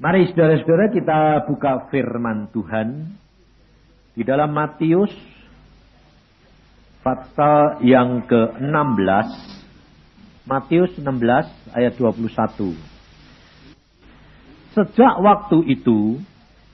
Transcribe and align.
Mari 0.00 0.32
saudara-saudara 0.32 0.88
kita 0.96 1.44
buka 1.44 1.92
firman 1.92 2.48
Tuhan 2.56 3.04
di 4.16 4.24
dalam 4.24 4.48
Matius 4.48 5.12
pasal 7.04 7.84
yang 7.84 8.24
ke-16 8.24 9.28
Matius 10.48 10.96
16 10.96 11.76
ayat 11.76 11.92
21 12.00 12.16
Sejak 14.72 15.20
waktu 15.20 15.68
itu 15.68 16.16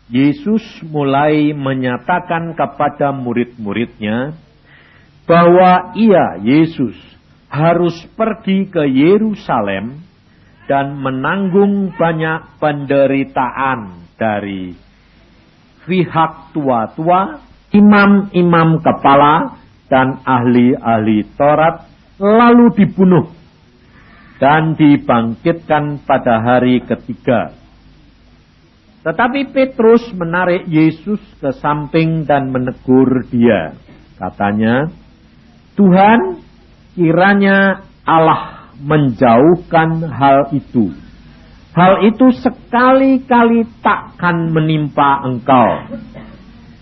Yesus 0.07 0.63
mulai 0.87 1.51
menyatakan 1.51 2.55
kepada 2.55 3.11
murid-muridnya 3.11 4.39
bahwa 5.27 5.99
ia 5.99 6.39
Yesus 6.47 6.95
harus 7.51 7.99
pergi 8.15 8.71
ke 8.71 8.87
Yerusalem 8.87 10.06
dan 10.67 10.99
menanggung 10.99 11.95
banyak 11.95 12.59
penderitaan 12.59 14.11
dari 14.19 14.75
pihak 15.87 16.51
tua-tua, 16.51 17.39
imam-imam 17.71 18.83
kepala, 18.83 19.55
dan 19.87 20.19
ahli-ahli 20.27 21.23
Taurat, 21.39 21.87
lalu 22.19 22.75
dibunuh 22.75 23.31
dan 24.43 24.75
dibangkitkan 24.75 26.03
pada 26.03 26.43
hari 26.43 26.83
ketiga. 26.83 27.55
Tetapi 29.07 29.55
Petrus 29.55 30.03
menarik 30.19 30.67
Yesus 30.67 31.23
ke 31.39 31.55
samping 31.63 32.27
dan 32.27 32.51
menegur 32.51 33.23
dia. 33.31 33.79
Katanya, 34.19 34.91
Tuhan, 35.79 36.43
kiranya 36.99 37.87
Allah 38.03 38.56
menjauhkan 38.83 40.05
hal 40.11 40.53
itu. 40.53 40.93
Hal 41.77 42.09
itu 42.09 42.33
sekali-kali 42.41 43.69
takkan 43.85 44.49
menimpa 44.49 45.21
engkau. 45.29 45.93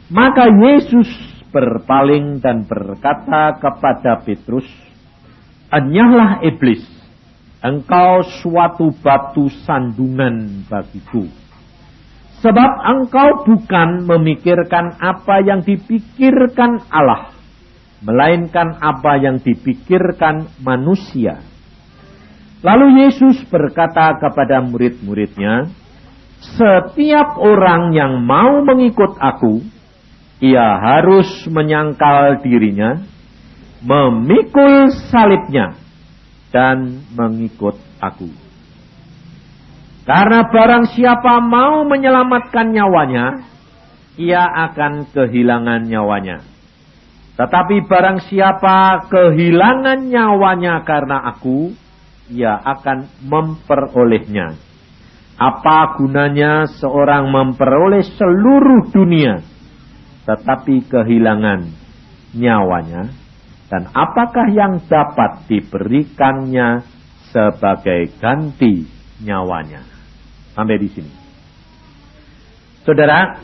Maka 0.07 0.47
Yesus 0.47 1.11
berpaling 1.51 2.39
dan 2.39 2.63
berkata 2.63 3.59
kepada 3.59 4.23
Petrus, 4.23 4.67
Enyahlah 5.75 6.47
iblis, 6.47 6.87
engkau 7.59 8.23
suatu 8.39 8.95
batu 9.03 9.51
sandungan 9.67 10.63
bagiku. 10.71 11.27
Sebab 12.39 12.71
engkau 12.85 13.49
bukan 13.49 14.05
memikirkan 14.07 15.01
apa 15.01 15.43
yang 15.43 15.65
dipikirkan 15.65 16.87
Allah, 16.93 17.35
melainkan 18.05 18.79
apa 18.79 19.17
yang 19.19 19.41
dipikirkan 19.41 20.53
manusia. 20.61 21.41
Lalu 22.65 23.05
Yesus 23.05 23.45
berkata 23.53 24.17
kepada 24.17 24.65
murid-muridnya, 24.65 25.69
setiap 26.57 27.37
orang 27.37 27.93
yang 27.93 28.25
mau 28.25 28.65
mengikut 28.65 29.21
aku, 29.21 29.61
ia 30.41 30.81
harus 30.81 31.29
menyangkal 31.45 32.41
dirinya, 32.41 33.05
memikul 33.85 34.89
salibnya, 35.13 35.77
dan 36.49 37.05
mengikut 37.13 37.77
aku. 38.01 38.33
Karena 40.09 40.49
barang 40.49 40.97
siapa 40.97 41.45
mau 41.45 41.85
menyelamatkan 41.85 42.73
nyawanya, 42.73 43.45
ia 44.17 44.41
akan 44.41 45.13
kehilangan 45.13 45.85
nyawanya. 45.85 46.41
Tetapi 47.35 47.85
barang 47.85 48.25
siapa 48.25 49.05
kehilangan 49.13 50.07
nyawanya 50.07 50.81
karena 50.87 51.25
aku, 51.35 51.75
ia 52.31 52.57
akan 52.57 53.11
memperolehnya. 53.25 54.57
Apa 55.35 55.99
gunanya 55.99 56.71
seorang 56.79 57.27
memperoleh 57.29 58.07
seluruh 58.07 58.87
dunia 58.95 59.43
tetapi 60.25 60.87
kehilangan 60.89 61.69
nyawanya? 62.33 63.13
Dan 63.69 63.91
apakah 63.91 64.47
yang 64.55 64.79
dapat 64.87 65.51
diberikannya 65.51 66.87
sebagai 67.35 68.15
ganti 68.23 68.87
nyawanya? 69.25 69.83
Sampai 70.55 70.79
di 70.79 70.89
sini. 70.95 71.13
Saudara, 72.87 73.41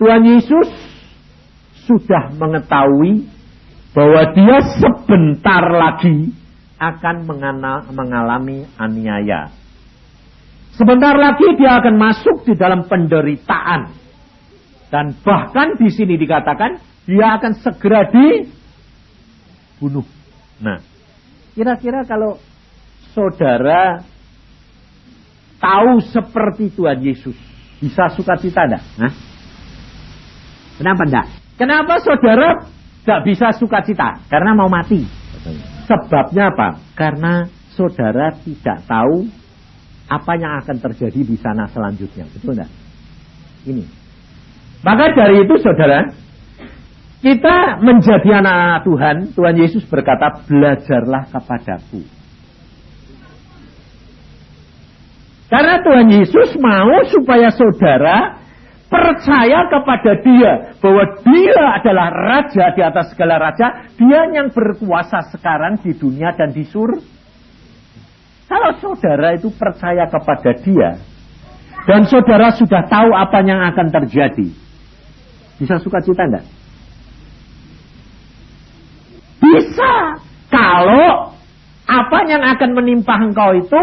Tuhan 0.00 0.22
Yesus 0.24 0.68
sudah 1.86 2.34
mengetahui 2.34 3.28
bahwa 3.92 4.22
dia 4.34 4.58
sebentar 4.78 5.64
lagi 5.68 6.32
akan 6.78 7.26
mengalami 7.90 8.64
aniaya. 8.78 9.50
Sebentar 10.78 11.18
lagi 11.18 11.58
dia 11.58 11.82
akan 11.82 11.94
masuk 11.98 12.46
di 12.46 12.54
dalam 12.54 12.86
penderitaan. 12.86 13.90
Dan 14.88 15.12
bahkan 15.20 15.74
di 15.74 15.90
sini 15.90 16.14
dikatakan 16.16 16.78
dia 17.04 17.34
akan 17.36 17.52
segera 17.60 18.06
dibunuh. 18.08 20.06
Nah, 20.62 20.78
kira-kira 21.52 22.06
kalau 22.06 22.38
saudara 23.10 24.06
tahu 25.58 25.98
seperti 26.08 26.70
Tuhan 26.72 27.02
Yesus, 27.02 27.36
bisa 27.82 28.08
suka 28.14 28.38
cita 28.38 28.64
enggak? 28.70 28.82
Nah, 28.96 29.12
kenapa 30.78 31.02
enggak? 31.04 31.26
Kenapa 31.58 31.98
saudara 32.00 32.64
tidak 33.02 33.20
bisa 33.26 33.50
suka 33.58 33.82
cita? 33.82 34.22
Karena 34.30 34.54
mau 34.54 34.70
mati. 34.70 35.02
Sebabnya 35.88 36.50
apa? 36.52 36.68
Karena 36.98 37.46
saudara 37.72 38.34
tidak 38.42 38.84
tahu 38.84 39.28
apa 40.08 40.32
yang 40.40 40.52
akan 40.64 40.76
terjadi 40.80 41.20
di 41.20 41.36
sana 41.38 41.68
selanjutnya. 41.68 42.24
Betul 42.32 42.56
enggak? 42.56 42.70
Ini. 43.68 43.84
Maka 44.80 45.04
dari 45.12 45.44
itu 45.44 45.54
saudara, 45.60 46.08
kita 47.18 47.82
menjadi 47.82 48.40
anak-anak 48.40 48.80
Tuhan, 48.86 49.16
Tuhan 49.34 49.56
Yesus 49.58 49.82
berkata, 49.90 50.46
belajarlah 50.46 51.28
kepadaku. 51.28 52.02
Karena 55.48 55.80
Tuhan 55.80 56.08
Yesus 56.12 56.60
mau 56.60 56.92
supaya 57.08 57.48
saudara 57.48 58.47
percaya 58.88 59.68
kepada 59.68 60.12
dia 60.24 60.52
bahwa 60.80 61.04
dia 61.20 61.62
adalah 61.76 62.08
raja 62.08 62.72
di 62.72 62.80
atas 62.80 63.12
segala 63.12 63.36
raja, 63.36 63.84
dia 64.00 64.20
yang 64.32 64.48
berkuasa 64.48 65.28
sekarang 65.28 65.76
di 65.84 65.92
dunia 65.92 66.32
dan 66.32 66.50
di 66.56 66.64
sur. 66.64 66.88
Kalau 68.48 68.72
saudara 68.80 69.36
itu 69.36 69.52
percaya 69.52 70.08
kepada 70.08 70.56
dia 70.64 70.96
dan 71.84 72.08
saudara 72.08 72.48
sudah 72.56 72.88
tahu 72.88 73.12
apa 73.12 73.44
yang 73.44 73.60
akan 73.60 73.92
terjadi, 73.92 74.48
bisa 75.60 75.76
suka 75.84 76.00
cita 76.00 76.24
enggak? 76.24 76.46
Bisa 79.38 79.92
kalau 80.48 81.36
apa 81.84 82.18
yang 82.24 82.40
akan 82.40 82.70
menimpa 82.72 83.20
engkau 83.20 83.52
itu 83.52 83.82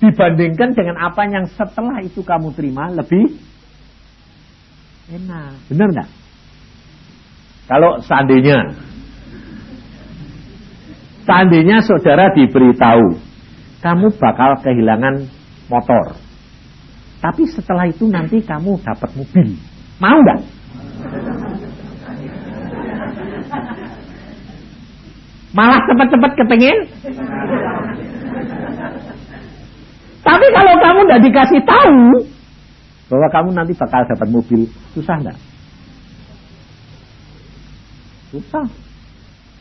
dibandingkan 0.00 0.76
dengan 0.76 0.96
apa 1.00 1.24
yang 1.28 1.44
setelah 1.48 2.00
itu 2.04 2.20
kamu 2.20 2.52
terima 2.52 2.92
lebih 2.92 3.36
Enak. 5.06 5.54
Benar 5.70 5.88
nggak? 5.94 6.10
Kalau 7.70 7.98
seandainya, 8.02 8.58
seandainya 11.22 11.78
saudara 11.82 12.34
diberitahu, 12.34 13.14
kamu 13.82 14.06
bakal 14.18 14.58
kehilangan 14.66 15.30
motor. 15.70 16.18
Tapi 17.22 17.42
setelah 17.46 17.86
itu 17.86 18.10
nanti 18.10 18.42
kamu 18.42 18.82
dapat 18.82 19.10
mobil. 19.14 19.54
Mau 20.02 20.18
nggak? 20.18 20.40
Malah 25.54 25.80
cepat-cepat 25.86 26.32
kepengen? 26.36 26.78
Tapi 30.26 30.46
kalau 30.50 30.74
kamu 30.82 30.98
udah 31.06 31.20
dikasih 31.22 31.62
tahu, 31.62 32.02
bahwa 33.06 33.28
kamu 33.30 33.48
nanti 33.54 33.72
bakal 33.78 34.02
dapat 34.06 34.28
mobil, 34.30 34.60
susah 34.94 35.16
enggak? 35.22 35.38
Susah. 38.34 38.66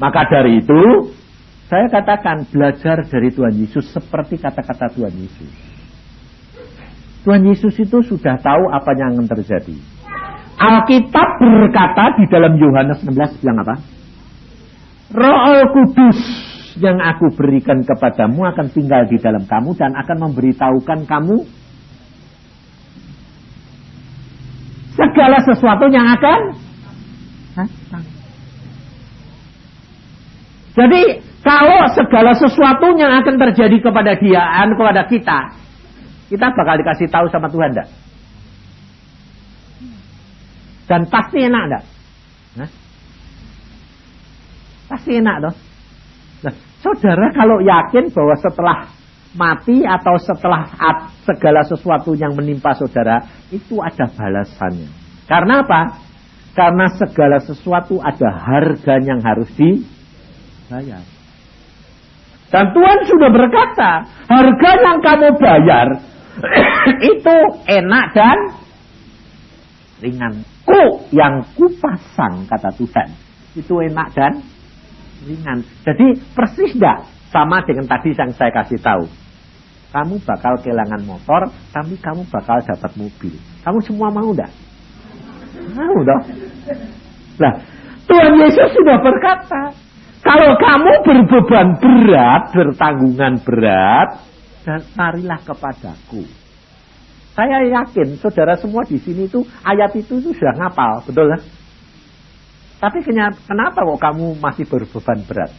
Maka 0.01 0.27
dari 0.27 0.59
itu, 0.59 1.13
saya 1.69 1.87
katakan 1.89 2.45
belajar 2.49 3.05
dari 3.05 3.29
Tuhan 3.31 3.55
Yesus 3.55 3.85
seperti 3.93 4.41
kata-kata 4.41 4.91
Tuhan 4.97 5.13
Yesus. 5.13 5.51
Tuhan 7.25 7.41
Yesus 7.45 7.73
itu 7.81 7.97
sudah 8.05 8.37
tahu 8.37 8.69
apa 8.69 8.93
yang 8.97 9.17
akan 9.17 9.25
terjadi. 9.25 9.77
Alkitab 10.55 11.41
berkata 11.41 12.15
di 12.21 12.25
dalam 12.29 12.53
Yohanes 12.55 13.01
16 13.01 13.41
bilang 13.41 13.57
apa? 13.65 13.75
Roh 15.09 15.65
Kudus 15.73 16.19
yang 16.77 16.99
aku 16.99 17.31
berikan 17.33 17.81
kepadamu 17.81 18.45
akan 18.51 18.67
tinggal 18.71 19.07
di 19.07 19.17
dalam 19.17 19.47
kamu 19.47 19.73
dan 19.79 19.95
akan 19.95 20.17
memberitahukan 20.29 21.07
kamu 21.07 21.35
segala 24.95 25.37
sesuatu 25.43 25.85
yang 25.91 26.07
akan 26.15 26.39
Jadi 30.75 31.23
kalau 31.39 31.87
segala 31.95 32.35
sesuatu 32.35 32.91
yang 32.99 33.15
akan 33.23 33.39
terjadi 33.39 33.79
kepada 33.79 34.11
dia, 34.19 34.43
kepada 34.75 35.07
kita, 35.07 35.39
kita 36.27 36.51
bakal 36.51 36.75
dikasih 36.75 37.07
tahu 37.07 37.25
sama 37.31 37.47
Tuhan 37.47 37.71
enggak? 37.71 37.89
Dan 40.91 41.01
pasti 41.07 41.37
enak 41.47 41.63
enggak? 41.63 41.83
Nah, 42.59 42.69
pasti 44.91 45.11
enak 45.15 45.35
dong. 45.47 45.57
Nah, 46.43 46.55
saudara 46.83 47.27
kalau 47.31 47.63
yakin 47.63 48.11
bahwa 48.11 48.35
setelah 48.35 48.77
mati 49.35 49.83
atau 49.83 50.15
setelah 50.15 50.65
segala 51.27 51.61
sesuatu 51.67 52.15
yang 52.15 52.33
menimpa 52.33 52.73
saudara 52.75 53.23
itu 53.51 53.79
ada 53.83 54.07
balasannya. 54.07 54.89
Karena 55.27 55.61
apa? 55.61 55.81
Karena 56.55 56.87
segala 56.95 57.37
sesuatu 57.43 57.99
ada 57.99 58.31
harga 58.31 58.95
yang 59.03 59.19
harus 59.19 59.51
dibayar. 59.59 61.03
Dan 62.47 62.65
Tuhan 62.71 62.99
sudah 63.03 63.29
berkata, 63.35 63.91
harga 64.31 64.71
yang 64.79 64.97
kamu 65.03 65.27
bayar 65.35 65.87
itu 67.11 67.37
enak 67.67 68.05
dan 68.15 68.37
ringan. 69.99 70.33
Ku 70.63 71.03
yang 71.11 71.43
kupasang 71.59 72.47
kata 72.47 72.71
Tuhan. 72.79 73.09
Itu 73.59 73.83
enak 73.83 74.07
dan 74.15 74.33
ringan. 75.27 75.67
Jadi 75.83 76.15
persis 76.31 76.71
tidak 76.75 77.03
sama 77.35 77.59
dengan 77.67 77.89
tadi 77.91 78.15
yang 78.15 78.31
saya 78.31 78.51
kasih 78.55 78.79
tahu. 78.79 79.24
Kamu 79.95 80.19
bakal 80.27 80.59
kehilangan 80.59 81.07
motor, 81.07 81.47
tapi 81.71 81.95
kamu 82.03 82.27
bakal 82.27 82.59
dapat 82.67 82.91
mobil. 82.99 83.31
Kamu 83.63 83.79
semua 83.79 84.11
mau 84.11 84.35
tidak? 84.35 84.51
Mau 85.71 85.97
dong. 86.03 86.23
Nah, 87.39 87.53
Tuhan 88.03 88.35
Yesus 88.43 88.75
sudah 88.75 88.99
berkata, 88.99 89.71
kalau 90.19 90.51
kamu 90.59 90.91
berbeban 90.99 91.79
berat, 91.79 92.51
bertanggungan 92.51 93.39
berat, 93.47 94.19
dan 94.67 94.83
marilah 94.99 95.39
kepadaku. 95.47 96.27
Saya 97.31 97.63
yakin 97.63 98.19
saudara 98.19 98.59
semua 98.59 98.83
di 98.83 98.99
sini 98.99 99.31
itu 99.31 99.47
ayat 99.63 99.95
itu, 99.95 100.19
itu 100.19 100.35
sudah 100.35 100.59
ngapal, 100.59 101.07
betul 101.07 101.31
kan? 101.31 101.41
Tapi 102.83 102.99
kenapa 103.47 103.79
kok 103.79 104.01
kamu 104.03 104.43
masih 104.43 104.67
berbeban 104.67 105.23
berat? 105.23 105.55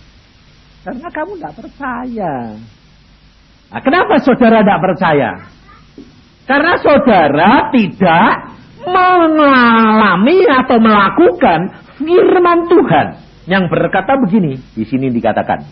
Karena 0.84 1.08
kamu 1.08 1.40
tidak 1.40 1.54
percaya. 1.56 2.34
Nah, 3.66 3.80
kenapa 3.82 4.22
saudara 4.22 4.62
tidak 4.62 4.80
percaya? 4.82 5.30
Karena 6.46 6.72
saudara 6.78 7.50
tidak 7.74 8.30
mengalami 8.86 10.46
atau 10.46 10.78
melakukan 10.78 11.60
firman 11.98 12.70
Tuhan 12.70 13.06
yang 13.50 13.66
berkata 13.66 14.14
begini. 14.22 14.54
Di 14.74 14.86
sini 14.86 15.10
dikatakan, 15.10 15.66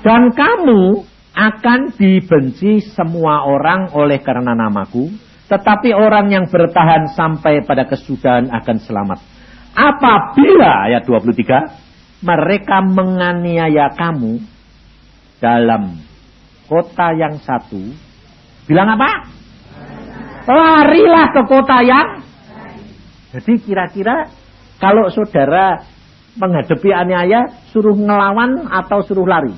Dan 0.00 0.32
kamu 0.32 1.04
akan 1.36 1.92
dibenci 1.94 2.80
semua 2.96 3.44
orang 3.44 3.92
oleh 3.92 4.18
karena 4.24 4.56
namaku. 4.56 5.12
Tetapi 5.48 5.96
orang 5.96 6.28
yang 6.28 6.44
bertahan 6.44 7.08
sampai 7.16 7.64
pada 7.64 7.88
kesudahan 7.88 8.52
akan 8.52 8.76
selamat. 8.84 9.18
Apabila, 9.72 10.92
ayat 10.92 11.08
23, 11.08 12.20
mereka 12.20 12.84
menganiaya 12.84 13.88
kamu 13.96 14.44
dalam 15.40 15.96
kota 16.68 17.16
yang 17.16 17.40
satu. 17.40 17.80
Bilang 18.68 18.92
apa? 18.92 19.10
Larilah 20.44 21.32
ke 21.32 21.42
kota 21.48 21.80
yang. 21.80 22.20
Jadi 23.32 23.52
kira-kira 23.64 24.28
kalau 24.76 25.08
saudara 25.08 25.80
menghadapi 26.36 26.92
aniaya, 26.92 27.48
suruh 27.72 27.96
ngelawan 27.96 28.68
atau 28.68 29.00
suruh 29.00 29.24
lari? 29.24 29.52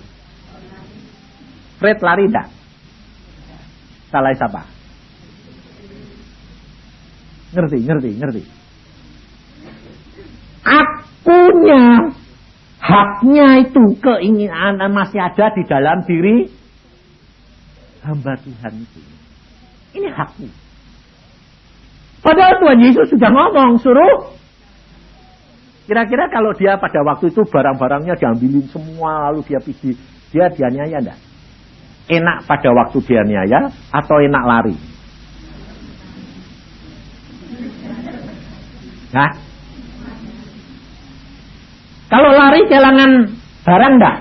Fred 1.83 1.99
lari 1.99 2.31
enggak? 2.31 2.49
Salah 4.11 4.35
siapa? 4.37 4.80
Ngerti, 7.51 7.79
ngerti, 7.83 8.11
ngerti. 8.19 8.43
Akunya, 10.63 12.15
haknya 12.79 13.49
itu 13.67 13.85
keinginan 13.99 14.79
masih 14.95 15.19
ada 15.19 15.51
di 15.55 15.63
dalam 15.67 16.05
diri 16.07 16.47
hamba 18.07 18.39
Tuhan 18.39 18.73
itu. 18.81 19.01
Ini 19.99 20.09
haknya. 20.15 20.51
Padahal 22.21 22.55
Tuhan 22.61 22.79
Yesus 22.85 23.07
sudah 23.11 23.31
ngomong, 23.33 23.81
suruh 23.81 24.39
Kira-kira 25.91 26.31
kalau 26.31 26.55
dia 26.55 26.79
pada 26.79 27.03
waktu 27.03 27.35
itu 27.35 27.43
barang-barangnya 27.51 28.15
diambilin 28.15 28.63
semua 28.71 29.27
lalu 29.27 29.43
dia 29.43 29.59
pergi, 29.59 29.99
dia 30.31 30.47
dianiaya 30.47 31.03
enggak? 31.03 31.19
enak 32.11 32.43
pada 32.45 32.71
waktu 32.75 32.99
dia 33.07 33.23
niaya 33.23 33.71
atau 33.95 34.19
enak 34.19 34.45
lari? 34.45 34.75
Nah, 39.11 39.31
kalau 42.11 42.31
lari 42.35 42.67
kehilangan 42.67 43.11
barang 43.63 43.93
enggak? 43.99 44.17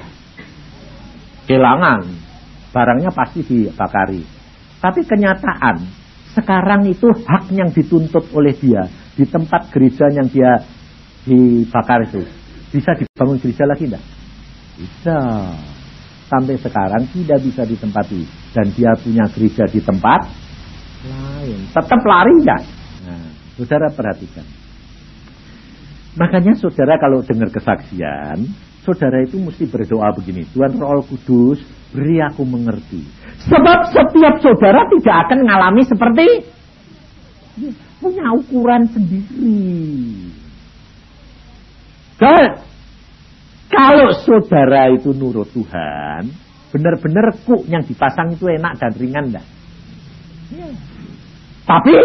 Kehilangan. 1.50 2.00
Barangnya 2.70 3.10
pasti 3.10 3.42
dibakari. 3.42 4.22
Tapi 4.78 5.02
kenyataan, 5.02 5.82
sekarang 6.38 6.86
itu 6.86 7.10
hak 7.10 7.50
yang 7.50 7.74
dituntut 7.74 8.30
oleh 8.38 8.54
dia. 8.54 8.86
Di 9.18 9.26
tempat 9.26 9.74
gereja 9.74 10.06
yang 10.14 10.30
dia 10.30 10.62
dibakar 11.26 12.06
itu. 12.06 12.22
Bisa 12.70 12.94
dibangun 12.94 13.42
gereja 13.42 13.66
lagi 13.66 13.90
enggak? 13.90 14.06
Bisa 14.78 15.18
sampai 16.30 16.56
sekarang 16.62 17.10
tidak 17.10 17.42
bisa 17.42 17.66
ditempati 17.66 18.22
dan 18.54 18.70
dia 18.78 18.94
punya 19.02 19.26
gereja 19.34 19.66
di 19.66 19.82
tempat 19.82 20.30
lain 21.10 21.60
tetap 21.74 22.02
lari 22.06 22.34
enggak 22.38 22.62
nah, 23.10 23.30
saudara 23.58 23.90
perhatikan 23.90 24.46
makanya 26.18 26.58
saudara 26.58 26.98
kalau 26.98 27.22
dengar 27.22 27.52
kesaksian 27.54 28.50
saudara 28.82 29.22
itu 29.22 29.38
mesti 29.38 29.70
berdoa 29.70 30.10
begini 30.18 30.48
Tuhan 30.50 30.80
Roh 30.80 31.06
Kudus 31.06 31.62
beri 31.94 32.24
aku 32.24 32.46
mengerti 32.48 33.06
sebab 33.46 33.94
setiap 33.94 34.42
saudara 34.42 34.86
tidak 34.90 35.16
akan 35.28 35.38
mengalami 35.46 35.82
seperti 35.86 36.28
punya 38.00 38.32
ukuran 38.34 38.88
sendiri 38.90 40.32
dan 42.20 42.68
kalau 43.70 44.10
saudara 44.26 44.90
itu 44.90 45.14
nurut 45.14 45.46
Tuhan, 45.54 46.34
benar-benar 46.74 47.38
kuk 47.46 47.70
yang 47.70 47.86
dipasang 47.86 48.34
itu 48.34 48.50
enak 48.50 48.82
dan 48.82 48.92
ringan 48.98 49.26
enggak? 49.30 49.46
Ya. 50.50 50.70
Tapi 51.70 51.96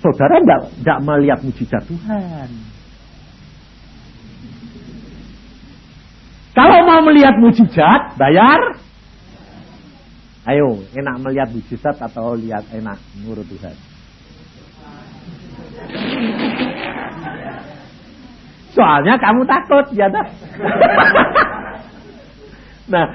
saudara 0.00 0.40
enggak, 0.40 0.60
enggak 0.80 0.98
melihat 1.04 1.38
mujizat 1.44 1.84
Tuhan. 1.84 2.48
Kalau 6.50 6.82
mau 6.82 7.00
melihat 7.06 7.38
mujizat, 7.38 8.18
bayar. 8.18 8.74
Ayo, 10.50 10.82
enak 10.98 11.16
melihat 11.22 11.48
mujizat 11.54 11.94
atau 12.00 12.34
lihat 12.34 12.66
enak 12.74 12.98
menurut 13.22 13.46
Tuhan? 13.46 13.76
Soalnya 18.74 19.14
kamu 19.18 19.42
takut, 19.46 19.86
ya 19.94 20.10
tak? 20.10 20.26
nah, 22.92 23.06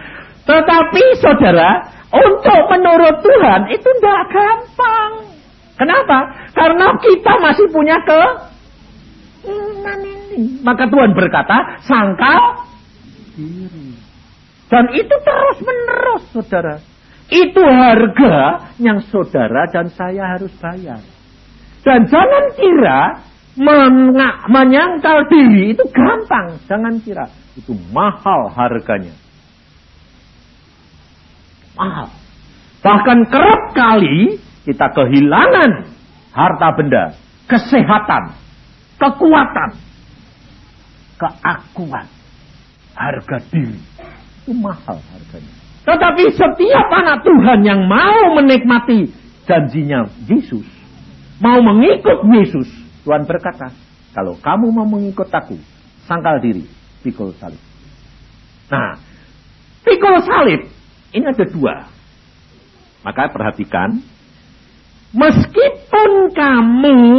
tetapi 0.47 1.03
saudara, 1.19 1.91
untuk 2.15 2.61
menurut 2.71 3.15
Tuhan 3.19 3.61
itu 3.71 3.89
tidak 3.99 4.23
gampang. 4.31 5.11
Kenapa? 5.75 6.19
Karena 6.55 6.95
kita 7.03 7.33
masih 7.43 7.67
punya 7.67 7.99
ke. 7.99 8.21
Maka 10.63 10.87
Tuhan 10.87 11.11
berkata, 11.11 11.83
sangkal 11.83 12.64
diri. 13.35 13.93
Dan 14.65 14.89
itu 14.97 15.15
terus 15.21 15.57
menerus, 15.61 16.23
saudara. 16.33 16.81
Itu 17.29 17.61
harga 17.61 18.69
yang 18.81 19.01
saudara 19.09 19.69
dan 19.69 19.89
saya 19.93 20.37
harus 20.37 20.53
bayar. 20.57 21.01
Dan 21.85 22.09
jangan 22.09 22.45
kira 22.57 23.01
menyangkal 24.49 25.29
diri 25.29 25.77
itu 25.77 25.85
gampang. 25.93 26.57
Jangan 26.65 26.97
kira. 27.01 27.29
Itu 27.57 27.77
mahal 27.93 28.49
harganya. 28.53 29.13
Mahal. 31.77 32.09
Bahkan 32.81 33.19
kerap 33.29 33.61
kali 33.73 34.37
kita 34.65 34.87
kehilangan 34.93 35.71
harta 36.33 36.69
benda, 36.77 37.03
kesehatan, 37.49 38.33
kekuatan, 38.97 39.69
keakuan, 41.17 42.05
harga 42.95 43.37
diri. 43.51 43.79
Itu 44.43 44.55
mahal 44.55 44.97
harganya. 45.11 45.53
Tetapi 45.85 46.23
setiap 46.33 46.87
anak 46.89 47.21
Tuhan 47.21 47.61
yang 47.61 47.85
mau 47.85 48.33
menikmati 48.41 49.13
janjinya 49.45 50.09
Yesus, 50.25 50.65
mau 51.37 51.61
mengikut 51.61 52.25
Yesus, 52.33 52.65
Tuhan 53.05 53.29
berkata, 53.29 53.69
kalau 54.15 54.33
kamu 54.41 54.73
mau 54.73 54.87
mengikut 54.89 55.29
aku, 55.29 55.59
sangkal 56.09 56.41
diri, 56.41 56.65
pikul 57.05 57.37
salib. 57.37 57.61
Nah, 58.65 58.97
pikul 59.85 60.17
salib 60.25 60.65
ini 61.13 61.25
ada 61.29 61.45
dua. 61.45 61.75
Maka 63.05 63.29
perhatikan, 63.29 64.01
meskipun 65.13 66.33
kamu 66.33 67.13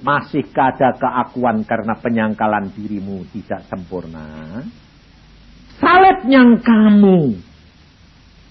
masih 0.00 0.44
ada 0.56 0.96
keakuan 0.96 1.64
karena 1.68 1.94
penyangkalan 1.96 2.72
dirimu 2.72 3.24
tidak 3.32 3.64
sempurna, 3.68 4.64
salib 5.80 6.24
yang 6.28 6.56
kamu 6.60 7.36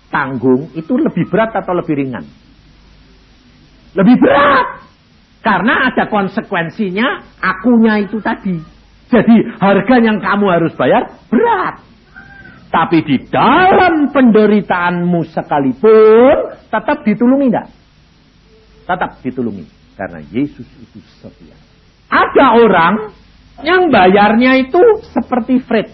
tanggung 0.09 0.69
itu 0.73 0.93
lebih 0.97 1.29
berat 1.29 1.53
atau 1.53 1.73
lebih 1.77 1.95
ringan? 1.97 2.25
Lebih 3.97 4.15
berat. 4.21 4.67
Karena 5.39 5.87
ada 5.87 6.11
konsekuensinya 6.11 7.39
akunya 7.39 8.03
itu 8.03 8.19
tadi. 8.19 8.59
Jadi 9.09 9.35
harga 9.57 9.95
yang 9.97 10.19
kamu 10.21 10.45
harus 10.51 10.73
bayar 10.75 11.09
berat. 11.31 11.81
Tapi 12.69 13.01
di 13.01 13.17
dalam 13.33 14.13
penderitaanmu 14.13 15.25
sekalipun 15.33 16.53
tetap 16.69 17.01
ditulungi 17.01 17.45
enggak? 17.49 17.67
Tetap 18.85 19.17
ditulungi. 19.25 19.78
Karena 19.99 20.23
Yesus 20.31 20.63
itu 20.79 21.03
setia. 21.19 21.59
Ada 22.07 22.55
orang 22.55 23.11
yang 23.67 23.91
bayarnya 23.91 24.63
itu 24.63 24.79
seperti 25.11 25.59
Fritz. 25.59 25.91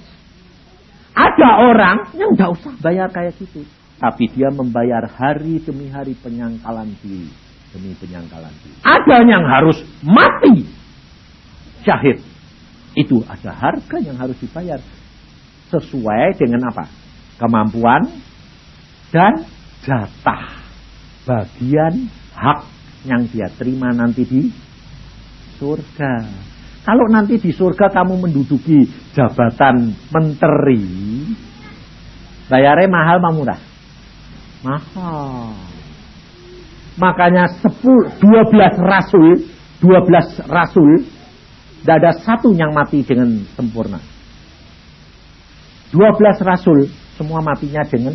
Ada 1.17 1.49
orang 1.73 2.13
yang 2.13 2.37
enggak 2.37 2.53
usah 2.53 2.77
bayar 2.77 3.09
kayak 3.09 3.33
gitu. 3.41 3.65
Tapi 3.97 4.29
dia 4.29 4.53
membayar 4.53 5.09
hari 5.09 5.57
demi 5.65 5.89
hari 5.89 6.13
penyangkalan 6.13 6.93
diri 7.01 7.45
demi 7.75 7.91
penyangkalan 7.99 8.55
diri. 8.63 8.79
Ada 8.87 9.17
yang 9.27 9.43
harus 9.43 9.83
mati 9.99 10.63
syahid. 11.83 12.23
Itu 12.95 13.19
ada 13.27 13.51
harga 13.51 13.99
yang 13.99 14.15
harus 14.15 14.39
dibayar 14.39 14.79
sesuai 15.67 16.39
dengan 16.39 16.71
apa? 16.71 16.87
Kemampuan 17.35 18.07
dan 19.11 19.43
jatah 19.83 20.63
bagian 21.27 22.07
hak 22.31 22.63
yang 23.05 23.29
dia 23.29 23.47
terima 23.53 23.93
nanti 23.93 24.25
di 24.25 24.49
surga. 25.61 26.13
Kalau 26.85 27.05
nanti 27.09 27.41
di 27.41 27.49
surga 27.49 27.89
kamu 27.89 28.29
menduduki 28.29 28.85
jabatan 29.17 29.93
menteri, 30.13 30.85
bayarnya 32.45 32.89
mahal 32.89 33.17
apa 33.17 33.29
murah? 33.33 33.61
Mahal. 34.61 35.53
Makanya 36.95 37.49
10, 37.59 38.21
12 38.21 38.77
rasul, 38.85 39.49
12 39.81 40.45
rasul, 40.45 40.91
tidak 41.81 41.95
ada 42.01 42.11
satu 42.21 42.53
yang 42.53 42.71
mati 42.73 43.01
dengan 43.01 43.45
sempurna. 43.57 43.99
12 45.89 46.41
rasul, 46.45 46.89
semua 47.17 47.41
matinya 47.41 47.81
dengan 47.85 48.13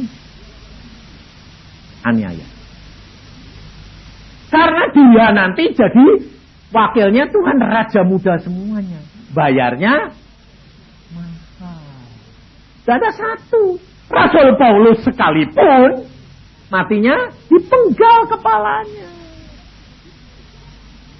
aniaya. 2.06 2.59
Karena 4.50 4.82
dia 4.90 5.26
nanti 5.30 5.70
jadi 5.70 6.06
wakilnya 6.74 7.30
Tuhan 7.30 7.58
Raja 7.62 8.02
Muda 8.02 8.34
semuanya. 8.42 8.98
Bayarnya 9.30 10.10
mahal. 11.14 12.10
Tidak 12.82 12.96
ada 12.98 13.10
satu. 13.14 13.78
Rasul 14.10 14.58
Paulus 14.58 15.06
sekalipun 15.06 16.10
Matinya 16.70 17.34
dipenggal 17.50 18.30
kepalanya. 18.30 19.10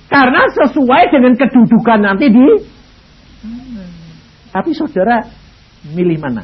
Karena 0.07 0.43
sesuai 0.47 1.11
dengan 1.11 1.35
kedudukan 1.35 2.01
nanti 2.03 2.27
di 2.31 2.47
Tapi 4.51 4.71
saudara 4.75 5.27
milih 5.95 6.19
mana? 6.19 6.43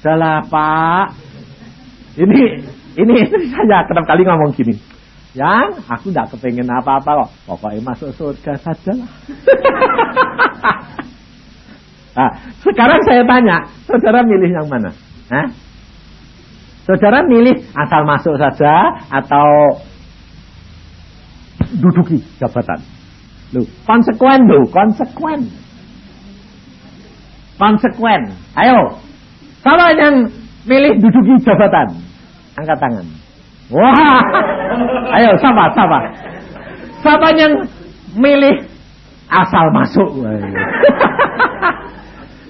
Salah 0.00 0.44
Pak. 0.44 1.06
Ini 2.16 2.44
ini 2.96 3.14
saya 3.52 3.84
kerap 3.88 4.04
kali 4.04 4.22
ngomong 4.24 4.52
gini. 4.52 4.74
Yang 5.32 5.80
aku 5.88 6.12
tidak 6.12 6.28
kepengen 6.36 6.68
apa-apa 6.68 7.24
kok. 7.24 7.30
Pokoknya 7.48 7.80
masuk 7.80 8.12
surga 8.12 8.52
saja 8.60 8.92
lah. 8.92 9.10
nah, 12.20 12.30
sekarang 12.60 13.00
saya 13.08 13.24
tanya, 13.24 13.64
saudara 13.88 14.20
milih 14.20 14.52
yang 14.52 14.68
mana? 14.68 14.92
Hah? 15.32 15.48
Saudara 16.84 17.24
milih 17.24 17.64
asal 17.72 18.04
masuk 18.04 18.36
saja 18.36 18.92
atau 19.08 19.48
duduki 21.80 22.20
jabatan. 22.36 22.84
Loh, 23.56 23.64
konsekuen 23.88 24.44
loh, 24.44 24.68
konsekuen. 24.68 25.48
Konsekuen. 27.56 28.22
Ayo. 28.52 29.00
Siapa 29.64 29.96
yang 29.96 30.28
milih 30.68 30.92
duduki 31.00 31.40
jabatan? 31.40 32.11
Angkat 32.58 32.78
tangan. 32.80 33.06
Wah. 33.72 34.20
Ayo, 35.16 35.30
siapa, 35.40 35.72
siapa? 35.72 35.98
Siapa 37.00 37.28
yang 37.36 37.52
milih 38.16 38.56
asal 39.32 39.72
masuk? 39.72 40.08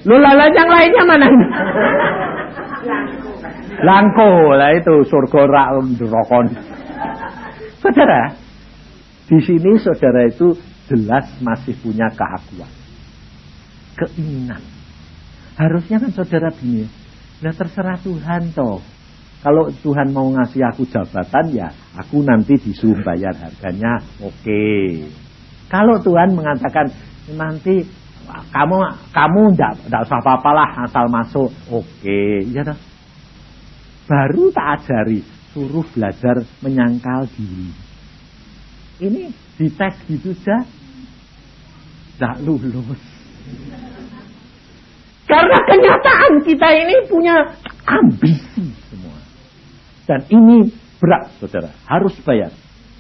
Lu 0.09 0.19
lalu 0.19 0.51
yang 0.51 0.67
lainnya 0.67 1.05
mana? 1.07 1.27
Langko 3.83 4.55
lah 4.59 4.75
itu 4.75 5.07
surga 5.07 5.41
rak 5.47 5.69
rokon. 6.03 6.47
Saudara, 7.79 8.35
di 9.27 9.39
sini 9.43 9.79
saudara 9.79 10.27
itu 10.27 10.55
jelas 10.91 11.27
masih 11.43 11.75
punya 11.79 12.11
keakuan. 12.15 12.71
Keinginan. 13.99 14.63
Harusnya 15.55 16.03
kan 16.03 16.11
saudara 16.11 16.51
begini. 16.51 16.91
Nah 17.43 17.55
terserah 17.55 17.99
Tuhan 18.03 18.55
toh. 18.55 18.83
Kalau 19.43 19.67
Tuhan 19.83 20.15
mau 20.15 20.31
ngasih 20.31 20.63
aku 20.71 20.87
jabatan 20.87 21.51
ya 21.51 21.69
aku 21.99 22.23
nanti 22.23 22.55
disuruh 22.63 23.03
bayar 23.03 23.35
harganya 23.35 23.99
oke. 24.23 24.39
Okay. 24.39 25.11
Kalau 25.67 25.99
Tuhan 25.99 26.39
mengatakan 26.39 26.95
nanti 27.35 27.83
kamu 28.55 28.77
kamu 29.11 29.43
tidak 29.59 30.03
usah 30.07 30.19
apa-apalah 30.23 30.87
asal 30.87 31.11
masuk 31.11 31.51
oke 31.75 31.83
okay. 32.01 32.47
ya 32.55 32.63
toh 32.63 32.79
baru 34.07 34.51
tak 34.55 34.67
ajari 34.79 35.21
suruh 35.53 35.85
belajar 35.93 36.43
menyangkal 36.65 37.29
diri. 37.37 37.71
Ini 39.03 39.23
di 39.59 39.67
tes 39.73 39.95
gitu 40.09 40.33
saja, 40.41 40.65
tidak 42.17 42.35
lulus. 42.45 43.03
Karena 45.27 45.59
kenyataan 45.65 46.33
kita 46.45 46.69
ini 46.77 46.97
punya 47.09 47.37
ambisi. 47.89 48.82
Dan 50.03 50.21
ini 50.31 50.71
berat, 50.99 51.31
saudara. 51.39 51.71
Harus 51.87 52.15
bayar. 52.27 52.51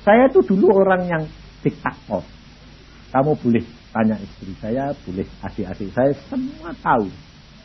Saya 0.02 0.26
itu 0.30 0.42
dulu 0.42 0.70
orang 0.74 1.06
yang 1.06 1.22
diktator. 1.62 2.26
Kamu 3.12 3.38
boleh 3.38 3.64
tanya 3.92 4.16
istri 4.18 4.56
saya, 4.58 4.90
boleh 5.04 5.28
adik-adik 5.44 5.90
saya, 5.92 6.12
semua 6.26 6.72
tahu. 6.80 7.06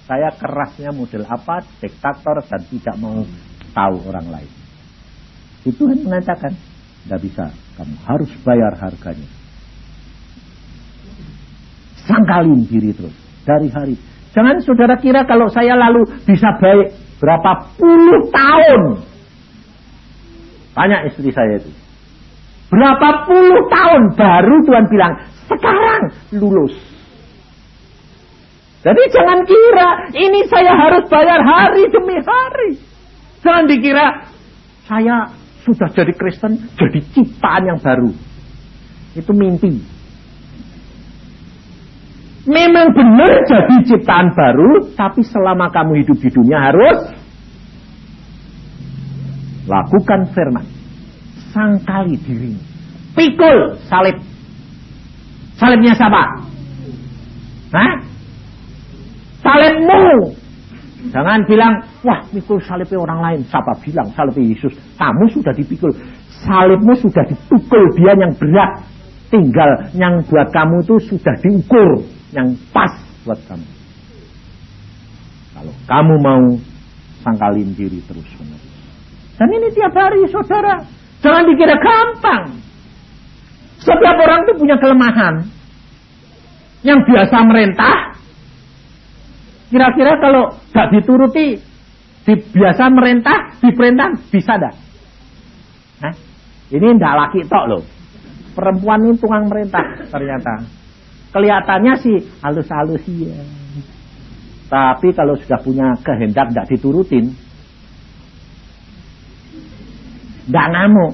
Saya 0.08 0.32
kerasnya 0.36 0.92
model 0.92 1.24
apa, 1.28 1.64
diktator 1.82 2.44
dan 2.46 2.62
tidak 2.68 2.96
mau 3.00 3.24
tahu 3.76 3.96
orang 4.08 4.28
lain. 4.28 4.52
Itu 5.64 5.84
Tuhan 5.84 6.04
mengatakan, 6.04 6.56
tidak 7.08 7.20
bisa, 7.24 7.46
kamu 7.76 7.96
harus 8.08 8.32
bayar 8.44 8.74
harganya. 8.80 9.30
Sangkalin 12.08 12.64
diri 12.68 12.96
terus, 12.96 13.16
dari 13.44 13.68
hari. 13.68 13.96
Jangan 14.32 14.64
saudara 14.64 14.96
kira 15.02 15.28
kalau 15.28 15.52
saya 15.52 15.76
lalu 15.76 16.08
bisa 16.24 16.56
baik 16.62 16.94
berapa 17.20 17.74
puluh 17.76 18.32
tahun. 18.32 18.82
Tanya 20.78 21.10
istri 21.10 21.34
saya 21.34 21.58
itu. 21.58 21.74
Berapa 22.70 23.26
puluh 23.26 23.66
tahun 23.66 24.14
baru 24.14 24.56
Tuhan 24.62 24.86
bilang, 24.94 25.14
sekarang 25.50 26.02
lulus. 26.38 26.78
Jadi 28.86 29.04
jangan 29.10 29.42
kira 29.42 29.90
ini 30.14 30.46
saya 30.46 30.78
harus 30.78 31.10
bayar 31.10 31.42
hari 31.42 31.90
demi 31.90 32.22
hari. 32.22 32.78
Jangan 33.42 33.66
dikira 33.66 34.30
saya 34.86 35.34
sudah 35.66 35.90
jadi 35.98 36.14
Kristen, 36.14 36.70
jadi 36.78 37.00
ciptaan 37.10 37.74
yang 37.74 37.80
baru. 37.82 38.14
Itu 39.18 39.34
mimpi. 39.34 39.82
Memang 42.48 42.94
benar 42.94 43.44
jadi 43.50 43.76
ciptaan 43.82 44.30
baru, 44.32 44.94
tapi 44.94 45.26
selama 45.26 45.74
kamu 45.74 46.06
hidup 46.06 46.22
di 46.22 46.30
dunia 46.32 46.70
harus 46.70 47.17
lakukan 49.68 50.32
firman. 50.32 50.66
Sangkali 51.52 52.16
dirimu. 52.24 52.62
Pikul 53.14 53.76
salib. 53.92 54.18
Salibnya 55.58 55.94
siapa? 55.94 56.24
Hah? 57.74 57.94
Salibmu. 59.44 60.34
Jangan 61.08 61.40
bilang, 61.48 61.74
wah 62.04 62.20
pikul 62.30 62.60
salibnya 62.62 63.00
orang 63.00 63.20
lain. 63.22 63.40
Siapa 63.48 63.74
bilang 63.84 64.08
salibnya 64.14 64.54
Yesus? 64.54 64.74
Kamu 64.98 65.24
sudah 65.34 65.54
dipikul. 65.54 65.92
Salibmu 66.46 66.94
sudah 66.98 67.26
dipikul 67.26 67.84
dia 67.98 68.14
yang 68.18 68.34
berat. 68.38 68.86
Tinggal 69.28 69.92
yang 69.92 70.24
buat 70.24 70.48
kamu 70.56 70.88
itu 70.88 70.96
sudah 71.12 71.36
diukur 71.44 72.00
yang 72.32 72.56
pas 72.72 72.96
buat 73.28 73.36
kamu. 73.44 73.68
Kalau 75.52 75.74
kamu 75.84 76.14
mau 76.24 76.44
sangkalin 77.28 77.76
diri 77.76 78.00
terus 78.08 78.24
menerus. 78.40 78.77
Dan 79.38 79.48
ini 79.54 79.68
tiap 79.74 79.94
hari 79.94 80.26
saudara. 80.34 80.82
Jangan 81.22 81.46
dikira 81.46 81.78
gampang. 81.78 82.58
Setiap 83.78 84.18
orang 84.18 84.50
itu 84.50 84.54
punya 84.58 84.76
kelemahan. 84.82 85.36
Yang 86.82 87.00
biasa 87.06 87.38
merentah. 87.46 87.98
Kira-kira 89.70 90.18
kalau 90.18 90.58
gak 90.74 90.90
dituruti. 90.94 91.62
Di, 92.28 92.34
biasa 92.36 92.92
merentah, 92.92 93.56
diperintah, 93.64 94.20
bisa 94.28 94.60
dah. 94.60 94.74
Nah, 96.04 96.14
ini 96.76 96.88
ndak 97.00 97.16
laki 97.16 97.48
tok 97.48 97.66
loh. 97.72 97.84
Perempuan 98.52 99.08
ini 99.08 99.16
tukang 99.16 99.48
merentah 99.48 100.04
ternyata. 100.12 100.66
Kelihatannya 101.32 101.94
sih 102.04 102.18
halus-halus 102.44 103.06
ya. 103.08 103.38
Tapi 104.68 105.16
kalau 105.16 105.40
sudah 105.40 105.60
punya 105.64 105.96
kehendak 106.04 106.52
tidak 106.52 106.68
diturutin, 106.68 107.32
tidak 110.48 110.68
ngamuk, 110.72 111.12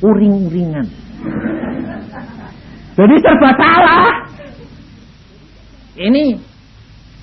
uring-uringan. 0.00 0.86
Jadi 2.96 3.14
serba 3.20 3.50
salah. 3.60 4.12
Ini 5.92 6.40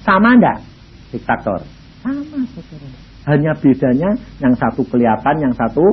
sama 0.05 0.37
ndak 0.37 0.61
diktator? 1.09 1.65
Sama 2.05 2.21
saudara. 2.53 2.89
Hanya 3.29 3.51
bedanya 3.57 4.09
yang 4.41 4.53
satu 4.53 4.85
kelihatan, 4.85 5.35
yang 5.41 5.53
satu 5.57 5.85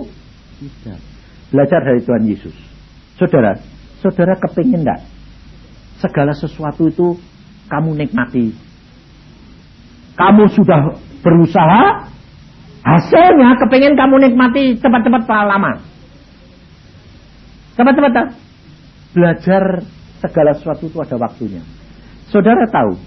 tidak. 0.60 1.00
Belajar 1.48 1.80
dari 1.84 2.00
Tuhan 2.04 2.24
Yesus. 2.28 2.56
Saudara, 3.16 3.56
saudara 4.04 4.36
kepingin 4.36 4.84
ndak 4.84 5.00
segala 6.00 6.36
sesuatu 6.36 6.88
itu 6.92 7.16
kamu 7.72 7.96
nikmati. 7.96 8.52
Kamu 10.16 10.48
sudah 10.52 10.96
berusaha, 11.20 12.08
hasilnya 12.86 13.58
kepengen 13.58 13.98
kamu 13.98 14.30
nikmati 14.30 14.78
cepat-cepat 14.78 15.26
lama. 15.26 15.82
Cepat-cepat. 17.74 18.14
Belajar 19.10 19.62
segala 20.22 20.54
sesuatu 20.54 20.86
itu 20.86 20.98
ada 21.02 21.16
waktunya. 21.18 21.64
Saudara 22.30 22.68
tahu, 22.70 23.00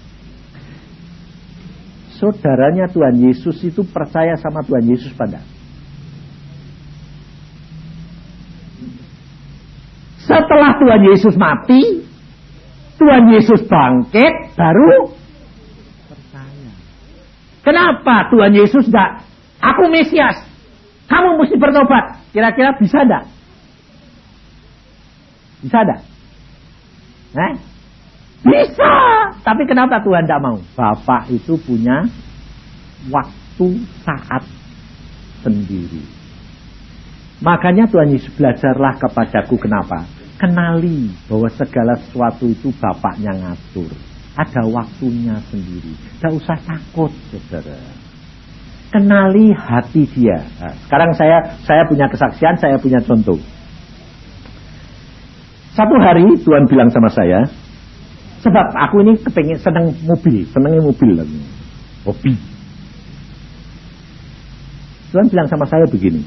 saudaranya 2.18 2.90
Tuhan 2.92 3.16
Yesus 3.24 3.56
itu 3.64 3.80
percaya 3.88 4.36
sama 4.36 4.60
Tuhan 4.66 4.84
Yesus 4.84 5.12
pada. 5.16 5.40
Setelah 10.20 10.78
Tuhan 10.78 11.02
Yesus 11.08 11.34
mati, 11.34 12.04
Tuhan 13.00 13.32
Yesus 13.32 13.64
bangkit 13.66 14.54
baru 14.54 15.14
percaya. 16.10 16.70
Kenapa 17.64 18.28
Tuhan 18.30 18.52
Yesus 18.54 18.86
tidak? 18.86 19.29
Aku 19.60 19.92
Mesias. 19.92 20.40
Kamu 21.10 21.36
mesti 21.36 21.56
bertobat. 21.60 22.20
Kira-kira 22.32 22.72
bisa 22.80 23.04
tidak? 23.04 23.24
Bisa 25.60 25.78
tidak? 25.84 26.00
Eh? 27.36 27.54
Bisa. 28.40 28.92
Tapi 29.44 29.62
kenapa 29.68 30.00
Tuhan 30.00 30.24
tidak 30.24 30.40
mau? 30.40 30.56
Bapak 30.72 31.28
itu 31.28 31.60
punya 31.60 32.08
waktu 33.12 33.68
saat 34.06 34.44
sendiri. 35.44 36.04
Makanya 37.40 37.88
Tuhan 37.88 38.12
Yesus 38.12 38.32
belajarlah 38.36 39.00
kepadaku 39.00 39.56
kenapa? 39.56 40.04
Kenali 40.40 41.12
bahwa 41.28 41.48
segala 41.52 41.96
sesuatu 42.00 42.48
itu 42.48 42.72
bapaknya 42.80 43.32
ngatur. 43.36 43.92
Ada 44.36 44.64
waktunya 44.64 45.36
sendiri. 45.52 45.92
Tidak 46.16 46.32
usah 46.32 46.56
takut, 46.64 47.12
saudara. 47.28 47.99
Kenali 48.90 49.54
hati 49.54 50.02
dia. 50.10 50.42
Nah, 50.58 50.74
sekarang 50.86 51.14
saya 51.14 51.38
saya 51.62 51.86
punya 51.86 52.10
kesaksian, 52.10 52.58
saya 52.58 52.74
punya 52.74 52.98
contoh. 53.06 53.38
Satu 55.78 55.94
hari 56.02 56.26
Tuhan 56.42 56.66
bilang 56.66 56.90
sama 56.90 57.06
saya, 57.14 57.46
sebab 58.42 58.66
aku 58.74 59.06
ini 59.06 59.14
kepengen 59.22 59.58
senang 59.62 59.94
mobil, 60.02 60.42
senangnya 60.50 60.82
mobil 60.82 61.10
lagi. 61.14 61.38
Hobi. 62.02 62.34
Tuhan 65.14 65.26
bilang 65.30 65.46
sama 65.46 65.70
saya 65.70 65.86
begini, 65.86 66.26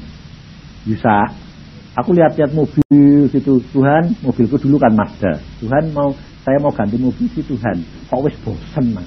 Yusa, 0.88 1.28
Aku 1.94 2.10
lihat-lihat 2.10 2.50
mobil 2.50 3.30
situ 3.30 3.62
Tuhan, 3.70 4.18
mobilku 4.18 4.58
dulu 4.58 4.82
kan 4.82 4.90
Mazda. 4.98 5.38
Tuhan 5.62 5.94
mau 5.94 6.10
saya 6.42 6.58
mau 6.58 6.74
ganti 6.74 6.98
mobil 6.98 7.30
si 7.30 7.38
Tuhan. 7.46 7.86
Kok 8.10 8.20
wis 8.26 8.34
bosen 8.42 8.90
man. 8.90 9.06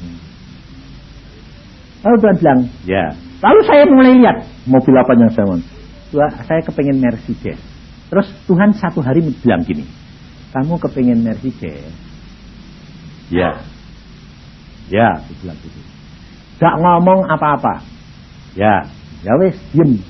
Lalu 2.08 2.16
Tuhan 2.24 2.36
bilang, 2.40 2.60
ya. 2.88 3.06
Lalu 3.38 3.60
saya 3.70 3.84
mulai 3.86 4.14
lihat 4.18 4.38
mobil 4.66 4.96
apa 4.98 5.14
yang 5.14 5.30
saya 5.30 5.46
mau. 5.46 5.62
Saya 6.48 6.62
kepengen 6.66 6.98
Mercedes. 6.98 7.60
Terus 8.08 8.28
Tuhan 8.50 8.72
satu 8.74 9.04
hari 9.04 9.22
bilang 9.44 9.62
gini, 9.62 9.86
kamu 10.56 10.80
kepengen 10.82 11.22
Mercedes? 11.22 11.92
Ya. 13.30 13.62
Ya, 14.88 15.20
bilang 15.44 15.60
gitu. 15.62 15.80
Gak 16.58 16.76
ngomong 16.82 17.28
apa-apa. 17.30 17.84
Ya, 18.58 18.90
ya 19.22 19.34
wes, 19.38 19.60
diem. 19.76 20.02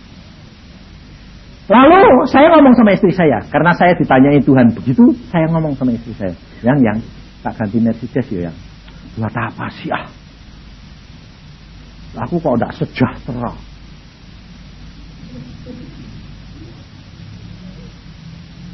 Lalu 1.67 1.99
saya 2.31 2.47
ngomong 2.55 2.79
sama 2.79 2.95
istri 2.95 3.11
saya, 3.11 3.43
karena 3.51 3.75
saya 3.75 3.91
ditanyai 3.99 4.39
Tuhan 4.39 4.71
begitu, 4.71 5.03
saya 5.27 5.51
ngomong 5.51 5.75
sama 5.75 5.91
istri 5.91 6.15
saya, 6.15 6.31
yang 6.63 6.79
yang 6.79 6.95
tak 7.43 7.59
ganti 7.59 7.83
Mercedes 7.83 8.23
ya 8.31 8.47
yang, 8.47 8.55
buat 9.19 9.35
apa 9.35 9.67
sih 9.75 9.91
ah? 9.91 10.07
Aku 12.17 12.41
kok 12.41 12.58
tidak 12.58 12.73
sejahtera. 12.82 13.53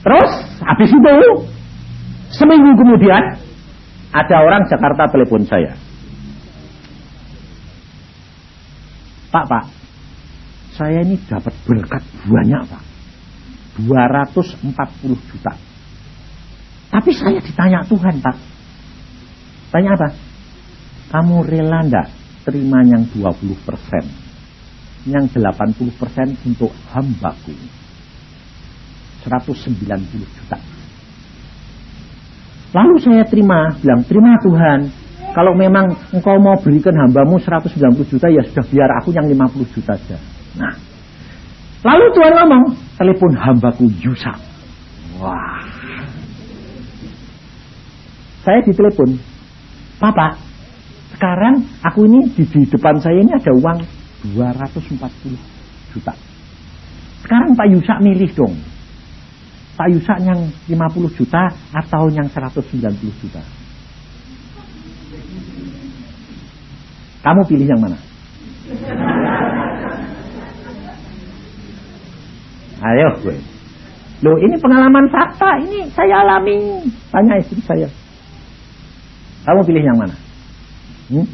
Terus 0.04 0.32
habis 0.64 0.90
itu 0.92 1.16
seminggu 2.32 2.72
kemudian 2.76 3.24
ada 4.12 4.36
orang 4.44 4.64
Jakarta 4.68 5.12
telepon 5.12 5.44
saya. 5.48 5.76
Pak, 9.32 9.46
Pak, 9.50 9.66
saya 10.78 11.02
ini 11.02 11.18
dapat 11.26 11.56
berkat 11.66 12.04
banyak 12.28 12.62
Pak. 12.70 12.84
240 13.90 15.30
juta. 15.34 15.54
Tapi 16.94 17.10
saya 17.10 17.42
ditanya 17.42 17.82
Tuhan 17.90 18.22
Pak. 18.22 18.38
Tanya 19.74 19.98
apa? 19.98 20.08
Kamu 21.10 21.42
rela 21.42 21.82
enggak 21.82 22.23
terima 22.44 22.84
yang 22.84 23.08
20 23.12 23.56
persen. 23.64 24.04
Yang 25.04 25.36
80 25.36 26.00
persen 26.00 26.28
untuk 26.48 26.72
hambaku. 26.92 27.56
190 29.24 30.28
juta. 30.28 30.60
Lalu 32.74 32.96
saya 33.00 33.24
terima, 33.28 33.72
bilang, 33.80 34.02
terima 34.04 34.34
Tuhan. 34.44 34.80
Kalau 35.34 35.54
memang 35.58 35.98
engkau 36.14 36.38
mau 36.38 36.58
berikan 36.62 36.94
hambamu 36.94 37.42
190 37.42 38.06
juta, 38.06 38.28
ya 38.30 38.44
sudah 38.46 38.66
biar 38.70 38.90
aku 39.02 39.10
yang 39.16 39.26
50 39.26 39.74
juta 39.74 39.94
saja. 39.98 40.18
Nah, 40.58 40.74
lalu 41.82 42.06
Tuhan 42.14 42.34
ngomong, 42.38 42.64
telepon 42.98 43.34
hambaku 43.34 43.90
Yusa. 43.98 44.34
Wah. 45.18 45.62
Saya 48.44 48.60
ditelepon, 48.68 49.16
Papa, 49.98 50.36
sekarang 51.24 51.56
aku 51.80 52.04
ini 52.04 52.28
di, 52.36 52.44
di 52.44 52.68
depan 52.68 53.00
saya 53.00 53.24
ini 53.24 53.32
ada 53.32 53.56
uang 53.56 53.80
240 54.36 55.00
juta. 55.96 56.12
Sekarang 57.24 57.56
Pak 57.56 57.64
Yusa 57.72 57.96
milih 58.04 58.28
dong. 58.36 58.60
Pak 59.80 59.88
Yusa 59.88 60.20
yang 60.20 60.52
50 60.68 61.16
juta 61.16 61.48
atau 61.72 62.12
yang 62.12 62.28
190 62.28 63.24
juta? 63.24 63.40
Kamu 67.24 67.48
pilih 67.48 67.72
yang 67.72 67.80
mana? 67.80 67.96
Ayo 72.84 73.16
gue. 73.24 73.40
Loh 74.28 74.36
ini 74.44 74.60
pengalaman 74.60 75.08
fakta, 75.08 75.56
ini 75.64 75.88
saya 75.96 76.28
alami. 76.28 76.84
Tanya 77.16 77.40
istri 77.40 77.64
saya. 77.64 77.88
Kamu 79.48 79.64
pilih 79.64 79.88
yang 79.88 80.04
mana? 80.04 80.23
Hmm? 81.12 81.28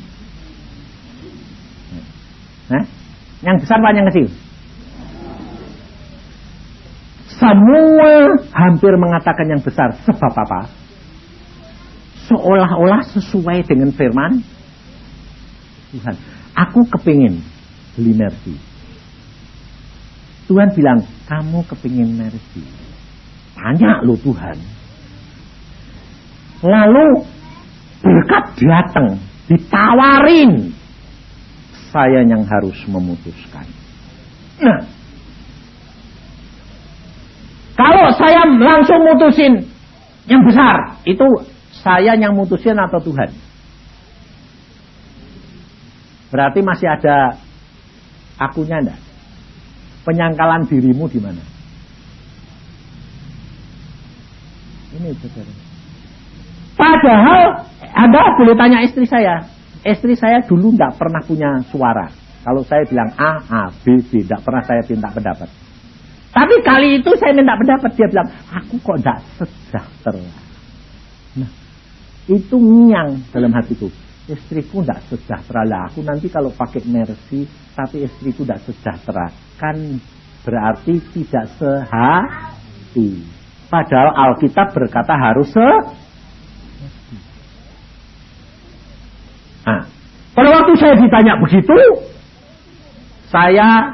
Nah, 2.70 2.84
yang 3.42 3.58
besar 3.58 3.78
apa 3.82 3.98
yang 3.98 4.08
kecil? 4.14 4.28
Semua 7.40 8.36
hampir 8.52 8.94
mengatakan 9.00 9.48
yang 9.48 9.62
besar. 9.64 9.96
Sebab 10.04 10.34
apa? 10.36 10.68
Seolah-olah 12.28 13.02
sesuai 13.16 13.64
dengan 13.66 13.90
firman 13.96 14.44
Tuhan. 15.96 16.16
Aku 16.54 16.84
kepingin 16.86 17.40
beli 17.96 18.14
mercy. 18.14 18.60
Tuhan 20.52 20.74
bilang, 20.76 21.00
kamu 21.30 21.64
kepingin 21.70 22.20
mercy. 22.20 22.66
Tanya 23.56 24.04
lo 24.04 24.20
Tuhan. 24.20 24.58
Lalu 26.60 27.24
berkat 28.04 28.46
datang, 28.60 29.08
ditawarin. 29.50 30.78
Saya 31.90 32.22
yang 32.22 32.46
harus 32.46 32.78
memutuskan. 32.86 33.66
Nah, 34.62 34.86
kalau 37.74 38.14
saya 38.14 38.46
langsung 38.46 39.02
mutusin 39.10 39.66
yang 40.30 40.46
besar, 40.46 41.02
itu 41.02 41.26
saya 41.82 42.14
yang 42.14 42.38
mutusin 42.38 42.78
atau 42.78 43.02
Tuhan? 43.02 43.34
Berarti 46.30 46.62
masih 46.62 46.86
ada 46.86 47.42
akunya 48.38 48.86
enggak? 48.86 49.00
Penyangkalan 50.06 50.70
dirimu 50.70 51.10
di 51.10 51.18
mana? 51.18 51.42
Ini 54.94 55.10
saudara. 55.18 55.54
Padahal 56.78 57.69
Anda 57.94 58.38
boleh 58.38 58.56
tanya 58.56 58.80
istri 58.86 59.06
saya. 59.10 59.46
Istri 59.80 60.14
saya 60.20 60.44
dulu 60.44 60.76
enggak 60.76 61.00
pernah 61.00 61.24
punya 61.24 61.64
suara. 61.72 62.12
Kalau 62.44 62.64
saya 62.64 62.84
bilang 62.88 63.12
A, 63.20 63.32
A, 63.48 63.64
B, 63.72 64.00
B, 64.10 64.24
tidak 64.24 64.44
pernah 64.44 64.64
saya 64.64 64.82
minta 64.88 65.12
pendapat. 65.12 65.50
Tapi 66.30 66.56
kali 66.62 67.02
itu 67.02 67.12
saya 67.18 67.34
minta 67.36 67.58
pendapat 67.58 67.92
dia 67.98 68.08
bilang, 68.08 68.30
aku 68.54 68.76
kok 68.80 68.98
tidak 69.02 69.20
sejahtera. 69.36 70.30
Nah, 71.36 71.52
itu 72.30 72.56
nyang 72.60 73.24
dalam 73.34 73.52
hatiku. 73.52 73.90
Istriku 74.30 74.86
tidak 74.86 75.02
sejahtera 75.10 75.66
lah. 75.66 75.82
Aku 75.90 76.06
nanti 76.06 76.30
kalau 76.30 76.54
pakai 76.54 76.86
mercy, 76.86 77.50
tapi 77.74 78.06
istriku 78.06 78.46
tidak 78.46 78.62
sejahtera, 78.62 79.34
kan 79.58 79.76
berarti 80.46 81.02
tidak 81.18 81.46
sehati. 81.58 83.26
Padahal 83.70 84.14
Alkitab 84.14 84.74
berkata 84.74 85.14
harus 85.18 85.50
se. 85.50 85.70
Nah, 89.70 89.86
pada 90.34 90.50
waktu 90.50 90.74
saya 90.82 90.98
ditanya 90.98 91.38
begitu, 91.38 91.78
saya 93.30 93.94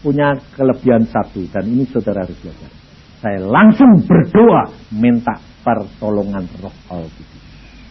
punya 0.00 0.32
kelebihan 0.56 1.04
satu 1.04 1.44
dan 1.52 1.68
ini 1.68 1.84
saudara 1.92 2.24
harus 2.24 2.38
belajar. 2.40 2.72
Saya 3.20 3.38
langsung 3.44 4.00
berdoa 4.08 4.72
minta 4.88 5.36
pertolongan 5.60 6.48
Roh 6.64 6.74
Alkudus. 6.88 7.42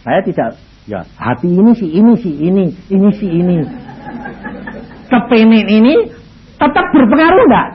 Saya 0.02 0.20
tidak 0.26 0.58
ya 0.90 1.00
hati 1.14 1.46
ini 1.46 1.72
si 1.78 1.86
ini 1.94 2.12
si 2.18 2.30
ini 2.42 2.64
ini 2.90 3.08
si 3.14 3.26
ini. 3.30 3.56
Kepengen 5.06 5.66
ini 5.70 5.94
tetap 6.58 6.86
berpengaruh 6.90 7.44
enggak? 7.46 7.68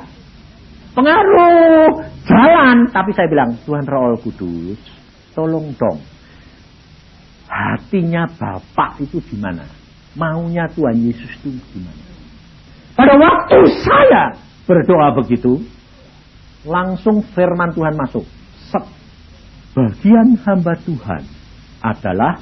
Pengaruh 0.91 1.87
jalan 2.27 2.77
tapi 2.91 3.15
saya 3.15 3.31
bilang 3.31 3.55
Tuhan 3.63 3.85
Roh 3.87 4.19
Kudus 4.19 4.77
tolong 5.31 5.71
dong 5.79 6.16
hatinya 7.47 8.27
Bapak 8.27 9.01
itu 9.01 9.23
di 9.23 9.35
mana? 9.39 9.63
Maunya 10.13 10.67
Tuhan 10.71 10.99
Yesus 10.99 11.31
itu 11.41 11.55
di 11.73 11.79
mana? 11.81 12.03
Pada 12.97 13.13
waktu 13.15 13.57
saya 13.83 14.23
berdoa 14.67 15.15
begitu, 15.23 15.63
langsung 16.67 17.23
firman 17.31 17.71
Tuhan 17.71 17.95
masuk. 17.95 18.25
Sep. 18.67 18.83
Bagian 19.77 20.35
hamba 20.41 20.73
Tuhan 20.81 21.21
adalah 21.85 22.41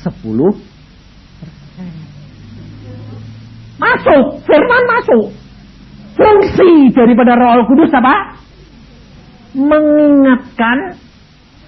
10 0.00 0.16
Masuk, 3.80 4.24
firman 4.44 4.82
masuk. 4.88 5.24
Fungsi 6.12 6.92
daripada 6.92 7.32
Roh 7.32 7.64
Kudus 7.64 7.88
apa? 7.96 8.36
Mengingatkan 9.56 11.00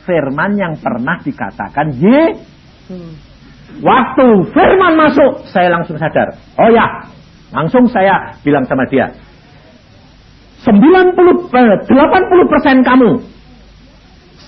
firman 0.07 0.59
yang 0.59 0.75
pernah 0.79 1.19
dikatakan 1.23 1.95
Yesus. 1.99 3.33
Waktu 3.81 4.27
firman 4.53 4.95
masuk, 5.01 5.49
saya 5.49 5.73
langsung 5.73 5.97
sadar. 5.97 6.37
Oh 6.61 6.69
ya, 6.69 7.09
langsung 7.55 7.89
saya 7.89 8.37
bilang 8.45 8.69
sama 8.69 8.85
dia. 8.93 9.09
90, 10.63 11.51
80 11.51 11.91
eh, 11.91 12.47
persen 12.47 12.77
kamu. 12.85 13.11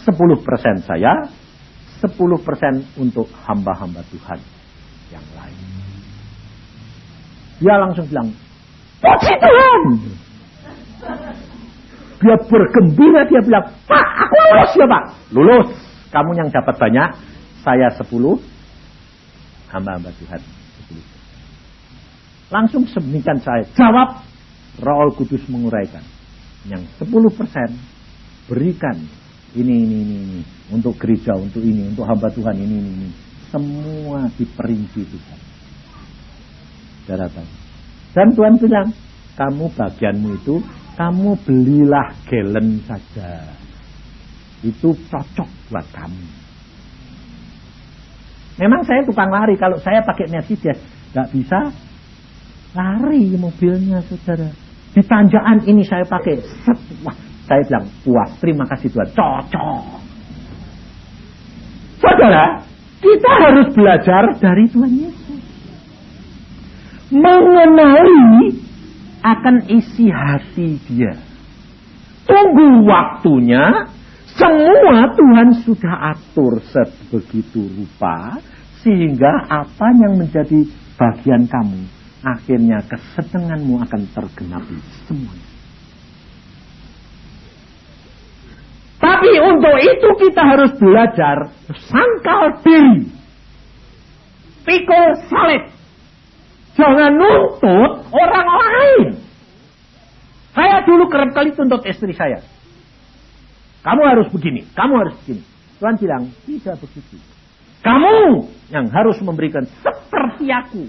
10 0.05 0.47
persen 0.47 0.77
saya, 0.85 1.13
10 2.05 2.13
persen 2.45 2.85
untuk 3.01 3.27
hamba-hamba 3.49 4.05
Tuhan 4.13 4.39
yang 5.09 5.25
lain. 5.33 5.59
Dia 7.65 7.75
langsung 7.81 8.05
bilang, 8.13 8.29
Puji 9.01 9.35
Tuhan! 9.41 9.81
Dia 12.25 12.41
bergembira, 12.41 13.29
dia 13.29 13.41
bilang, 13.45 13.69
Pak, 13.85 14.07
aku 14.25 14.37
lulus 14.49 14.73
ya 14.73 14.87
Pak. 14.89 15.05
Lulus. 15.37 15.69
Kamu 16.09 16.31
yang 16.41 16.49
dapat 16.49 16.73
banyak, 16.81 17.09
saya 17.61 17.93
10, 17.93 18.41
hamba-hamba 19.69 20.09
Tuhan. 20.17 20.41
Langsung 22.49 22.89
semikian 22.89 23.45
saya 23.45 23.69
jawab, 23.77 24.25
Raul 24.81 25.13
Kudus 25.13 25.45
menguraikan. 25.53 26.01
Yang 26.65 26.89
10% 26.97 27.77
berikan 28.49 28.97
ini, 29.53 29.75
ini, 29.85 29.97
ini, 30.01 30.17
ini. 30.17 30.41
Untuk 30.73 30.97
gereja, 30.97 31.37
untuk 31.37 31.61
ini, 31.61 31.93
untuk 31.93 32.09
hamba 32.09 32.33
Tuhan, 32.33 32.57
ini, 32.57 32.75
ini, 32.81 32.91
ini. 33.05 33.09
Semua 33.53 34.33
diperinci 34.33 35.03
Tuhan. 35.05 35.41
Daratan. 37.05 37.47
Dan 38.17 38.33
Tuhan 38.33 38.55
bilang, 38.57 38.89
kamu 39.37 39.65
bagianmu 39.77 40.29
itu, 40.41 40.63
kamu 40.95 41.39
belilah 41.43 42.15
gelen 42.31 42.83
saja. 42.87 43.45
Itu 44.65 44.97
cocok 45.11 45.51
buat 45.69 45.87
kamu. 45.93 46.25
Memang 48.55 48.87
saya 48.87 49.03
tukang 49.03 49.29
lari. 49.29 49.59
Kalau 49.59 49.77
saya 49.83 50.01
pakai 50.07 50.31
Mercedes, 50.31 50.79
nggak 51.11 51.29
bisa 51.35 51.75
lari 52.75 53.35
mobilnya, 53.35 54.03
saudara. 54.07 54.51
Di 54.95 55.03
tanjakan 55.03 55.67
ini 55.67 55.83
saya 55.83 56.07
pakai, 56.07 56.39
set, 56.39 56.79
wah, 57.03 57.19
saya 57.51 57.67
bilang 57.67 57.87
puas. 58.07 58.31
Terima 58.39 58.65
kasih 58.71 58.95
Tuhan, 58.95 59.11
cocok. 59.11 59.85
Saudara, 61.99 62.63
kita 63.03 63.31
harus 63.43 63.69
belajar 63.75 64.23
dari 64.39 64.65
Tuhan 64.71 64.93
Yesus. 64.95 65.43
Mengenali 67.15 68.24
akan 69.25 69.73
isi 69.73 70.13
hati 70.13 70.77
dia. 70.85 71.17
Tunggu 72.29 72.85
waktunya, 72.85 73.89
semua 74.37 75.09
Tuhan 75.17 75.49
sudah 75.65 76.17
atur 76.17 76.59
sebegitu 76.67 77.71
rupa 77.71 78.41
Sehingga 78.85 79.49
apa 79.49 79.87
yang 79.97 80.21
menjadi 80.21 80.69
bagian 81.01 81.49
kamu, 81.49 81.89
akhirnya 82.21 82.85
kesenanganmu 82.85 83.81
akan 83.81 84.03
tergenapi 84.13 84.77
semuanya. 85.09 85.49
Tapi 89.01 89.31
untuk 89.41 89.77
itu 89.81 90.09
kita 90.29 90.43
harus 90.45 90.73
belajar 90.77 91.49
sangkal 91.89 92.61
diri. 92.61 93.09
Pikul 94.69 95.09
salib. 95.33 95.74
Jangan 96.75 97.13
nuntut 97.15 97.93
orang 98.11 98.49
lain. 98.51 99.07
Saya 100.55 100.87
dulu 100.87 101.11
kerap 101.11 101.35
kali 101.35 101.55
tuntut 101.55 101.83
istri 101.87 102.15
saya. 102.15 102.43
Kamu 103.83 104.03
harus 104.07 104.27
begini, 104.31 104.65
kamu 104.75 104.95
harus 105.03 105.15
begini. 105.23 105.43
Tuhan 105.79 105.95
bilang, 105.99 106.23
tidak 106.47 106.81
begitu. 106.81 107.19
Kamu 107.85 108.49
yang 108.73 108.89
harus 108.89 109.21
memberikan 109.21 109.69
seperti 109.85 110.49
aku. 110.49 110.89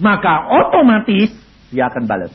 Maka 0.00 0.48
otomatis 0.48 1.30
dia 1.68 1.92
akan 1.92 2.08
balas. 2.08 2.32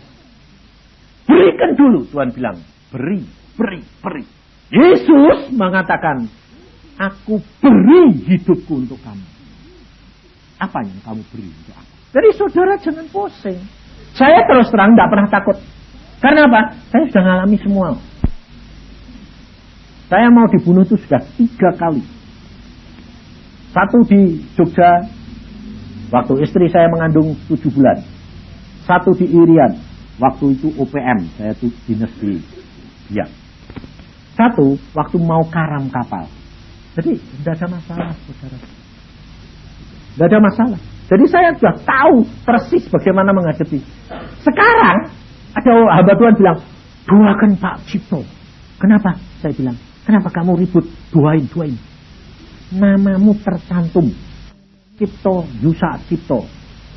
Berikan 1.25 1.73
dulu, 1.73 2.06
Tuhan 2.13 2.30
bilang. 2.30 2.62
Beri, 2.93 3.25
beri, 3.58 3.82
beri. 4.04 4.25
Yesus 4.69 5.49
mengatakan, 5.58 6.30
aku 6.99 7.41
beri 7.58 8.21
hidupku 8.30 8.86
untuk 8.86 9.02
kamu. 9.02 9.25
Apa 10.62 10.86
yang 10.86 10.99
kamu 11.02 11.21
beri 11.34 11.49
untuk 11.49 11.73
aku? 11.73 11.88
Jadi 12.09 12.29
saudara 12.33 12.73
jangan 12.81 13.05
pusing. 13.13 13.59
Saya 14.17 14.41
terus 14.49 14.73
terang 14.73 14.97
tidak 14.97 15.09
pernah 15.13 15.29
takut. 15.29 15.57
Karena 16.19 16.41
apa? 16.49 16.61
Saya 16.89 17.03
sudah 17.07 17.23
mengalami 17.23 17.57
semua. 17.61 17.87
Saya 20.09 20.27
mau 20.33 20.49
dibunuh 20.49 20.81
itu 20.81 20.97
sudah 20.97 21.21
tiga 21.37 21.69
kali. 21.77 22.01
Satu 23.69 24.01
di 24.09 24.41
Jogja, 24.57 25.05
waktu 26.09 26.33
istri 26.41 26.65
saya 26.73 26.89
mengandung 26.89 27.37
tujuh 27.45 27.69
bulan. 27.69 28.01
Satu 28.89 29.13
di 29.13 29.29
Irian, 29.29 29.77
waktu 30.17 30.57
itu 30.57 30.73
OPM, 30.81 31.29
saya 31.37 31.53
tuh 31.53 31.69
dinas 31.85 32.09
di 32.17 32.41
ya. 33.13 33.29
Satu, 34.33 34.81
waktu 34.97 35.21
mau 35.21 35.45
karam 35.53 35.85
kapal. 35.93 36.25
Jadi 36.97 37.21
tidak 37.21 37.61
ada 37.61 37.67
masalah, 37.77 38.11
saudara. 38.25 38.57
Tidak 40.17 40.25
ada 40.25 40.39
masalah. 40.41 40.79
Jadi 41.09 41.25
saya 41.25 41.49
sudah 41.57 41.75
tahu 41.81 42.21
persis 42.45 42.85
bagaimana 42.85 43.33
menghadapi. 43.33 43.81
Sekarang 44.45 45.09
ada 45.57 45.73
hamba 45.97 46.13
Tuhan 46.13 46.35
bilang, 46.37 46.57
doakan 47.09 47.51
Pak 47.57 47.75
Cipto. 47.89 48.21
Kenapa? 48.77 49.17
Saya 49.41 49.57
bilang, 49.57 49.73
kenapa 50.05 50.29
kamu 50.29 50.61
ribut? 50.61 50.85
Doain, 51.09 51.49
doain. 51.49 51.73
Namamu 52.69 53.33
tercantum. 53.41 54.13
Cipto, 55.01 55.49
Yusa 55.65 55.97
Cipto. 56.05 56.45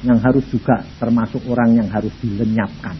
Yang 0.05 0.19
harus 0.21 0.45
juga 0.53 0.77
termasuk 1.01 1.41
orang 1.49 1.81
yang 1.81 1.89
harus 1.89 2.13
dilenyapkan. 2.21 2.99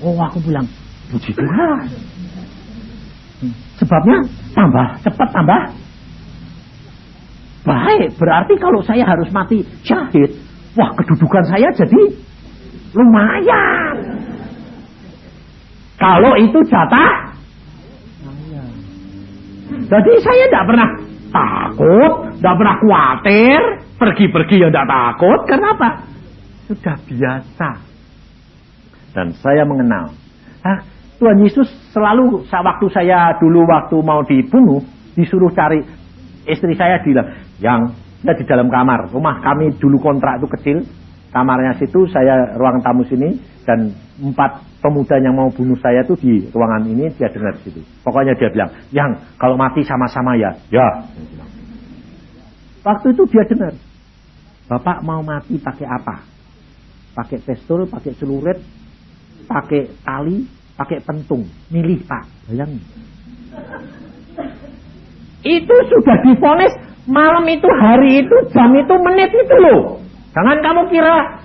Oh 0.00 0.16
aku 0.16 0.40
bilang, 0.48 0.64
puji 1.12 1.36
Tuhan. 1.36 1.86
Hmm, 3.44 3.54
sebabnya 3.76 4.18
tambah 4.56 4.86
cepat 5.04 5.28
tambah 5.30 5.60
baik. 7.68 8.16
Berarti 8.16 8.54
kalau 8.56 8.80
saya 8.80 9.04
harus 9.04 9.28
mati 9.28 9.60
syahid, 9.84 10.32
wah 10.72 10.96
kedudukan 10.96 11.44
saya 11.52 11.68
jadi 11.76 12.02
lumayan. 12.96 13.96
Kalau 15.98 16.32
itu 16.40 16.58
jatah 16.64 17.28
jadi 19.88 20.12
saya 20.20 20.44
tidak 20.52 20.66
pernah 20.68 20.88
takut, 21.32 22.12
tidak 22.40 22.54
pernah 22.60 22.76
khawatir, 22.80 23.60
pergi-pergi 23.96 24.56
ya 24.60 24.68
tidak 24.68 24.88
takut. 24.88 25.38
Kenapa? 25.48 25.88
Sudah 26.68 26.96
biasa. 27.08 27.70
Dan 29.16 29.32
saya 29.40 29.64
mengenal. 29.64 30.12
Nah, 30.60 30.78
Tuhan 31.16 31.40
Yesus 31.40 31.68
selalu 31.96 32.44
waktu 32.46 32.86
saya 32.92 33.32
dulu 33.40 33.64
waktu 33.64 33.96
mau 34.04 34.20
dibunuh, 34.28 34.84
disuruh 35.16 35.50
cari 35.56 35.80
istri 36.44 36.76
saya 36.76 37.00
bilang, 37.00 37.28
yang 37.58 37.94
ya 38.22 38.32
di 38.34 38.44
dalam 38.46 38.66
kamar. 38.70 39.10
Rumah 39.10 39.36
kami 39.42 39.74
dulu 39.78 39.98
kontrak 40.02 40.42
itu 40.42 40.48
kecil, 40.58 40.78
kamarnya 41.30 41.78
situ, 41.78 42.06
saya 42.10 42.56
ruang 42.58 42.82
tamu 42.82 43.06
sini, 43.06 43.38
dan 43.62 43.92
empat 44.18 44.64
pemuda 44.82 45.18
yang 45.20 45.36
mau 45.36 45.50
bunuh 45.52 45.76
saya 45.78 46.02
itu 46.02 46.14
di 46.18 46.32
ruangan 46.50 46.86
ini, 46.88 47.10
dia 47.14 47.30
dengar 47.30 47.54
di 47.60 47.70
situ. 47.70 47.80
Pokoknya 48.02 48.34
dia 48.38 48.48
bilang, 48.50 48.70
yang 48.90 49.10
kalau 49.38 49.54
mati 49.54 49.84
sama-sama 49.84 50.34
ya, 50.38 50.50
ya. 50.72 50.88
Waktu 52.82 53.12
itu 53.12 53.22
dia 53.28 53.44
dengar, 53.44 53.74
Bapak 54.68 55.00
mau 55.00 55.24
mati 55.24 55.56
pakai 55.56 55.88
apa? 55.88 56.20
Pakai 57.16 57.40
pistol, 57.40 57.88
pakai 57.88 58.12
celurit, 58.20 58.60
pakai 59.48 59.88
tali, 60.04 60.44
pakai 60.76 61.00
pentung. 61.00 61.48
Milih 61.72 62.04
Pak, 62.04 62.24
bayangin. 62.46 62.84
Itu 65.40 65.74
sudah 65.88 66.16
difonis 66.20 66.74
malam 67.08 67.44
itu, 67.48 67.66
hari 67.80 68.22
itu, 68.22 68.36
jam 68.52 68.70
itu, 68.76 68.94
menit 69.00 69.32
itu 69.32 69.56
loh. 69.64 69.98
Jangan 70.36 70.60
kamu 70.60 70.82
kira 70.92 71.42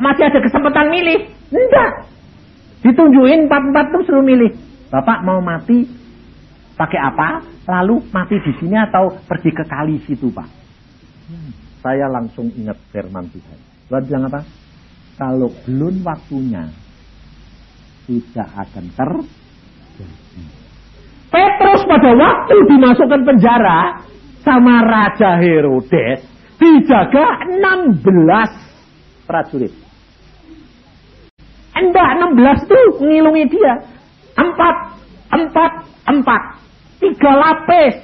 masih 0.00 0.24
ada 0.26 0.40
kesempatan 0.40 0.88
milih. 0.90 1.28
Enggak. 1.52 1.90
Ditunjukin 2.82 3.46
empat-empat 3.46 3.86
terus 3.92 4.06
suruh 4.08 4.24
milih. 4.24 4.50
Bapak 4.90 5.22
mau 5.22 5.38
mati 5.44 5.86
pakai 6.74 7.00
apa? 7.00 7.28
Lalu 7.64 8.02
mati 8.10 8.36
di 8.42 8.52
sini 8.60 8.76
atau 8.76 9.14
pergi 9.24 9.50
ke 9.54 9.64
kali 9.64 10.02
situ, 10.04 10.28
Pak? 10.32 10.48
Hmm. 11.30 11.52
Saya 11.80 12.08
langsung 12.10 12.50
ingat 12.56 12.76
firman 12.92 13.28
Tuhan. 13.32 13.58
Tuhan 13.88 14.02
bilang 14.08 14.24
apa? 14.28 14.40
Kalau 15.14 15.48
belum 15.64 16.02
waktunya, 16.02 16.68
tidak 18.04 18.48
akan 18.52 18.84
terjadi. 18.92 20.44
Petrus 21.34 21.82
pada 21.88 22.10
waktu 22.14 22.56
dimasukkan 22.70 23.20
penjara 23.26 23.80
sama 24.44 24.84
Raja 24.84 25.40
Herodes, 25.40 26.20
dijaga 26.60 27.48
16 27.48 29.24
prajurit. 29.24 29.72
Enggak 31.74 32.10
16 32.22 32.70
tuh 32.70 32.86
ngilungi 33.02 33.44
dia. 33.50 33.74
Empat, 34.38 34.76
empat, 35.34 35.72
empat. 36.06 36.42
Tiga 37.02 37.32
lapis. 37.34 37.94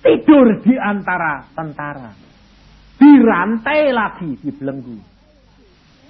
Tidur 0.00 0.62
di 0.64 0.74
antara 0.78 1.44
tentara. 1.52 2.14
Dirantai 2.96 3.92
lagi, 3.92 4.38
dibelenggu. 4.40 4.96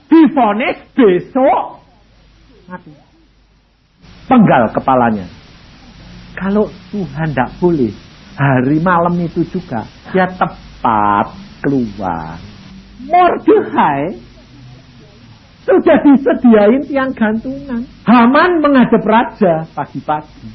Difonis 0.07 0.79
besok 0.95 1.83
mati. 2.71 2.95
Penggal 4.31 4.71
kepalanya. 4.71 5.27
Kalau 6.39 6.71
Tuhan 6.93 7.33
tidak 7.35 7.51
boleh, 7.59 7.91
hari 8.37 8.79
malam 8.85 9.16
itu 9.18 9.42
juga 9.49 9.88
dia 10.12 10.29
tepat 10.29 11.33
keluar. 11.64 12.37
Mordechai 13.03 14.20
sudah 15.66 15.99
disediain 16.05 16.83
tiang 16.87 17.11
gantungan. 17.16 17.83
Haman 18.07 18.62
menghadap 18.62 19.03
raja 19.03 19.66
pagi-pagi. 19.75 20.46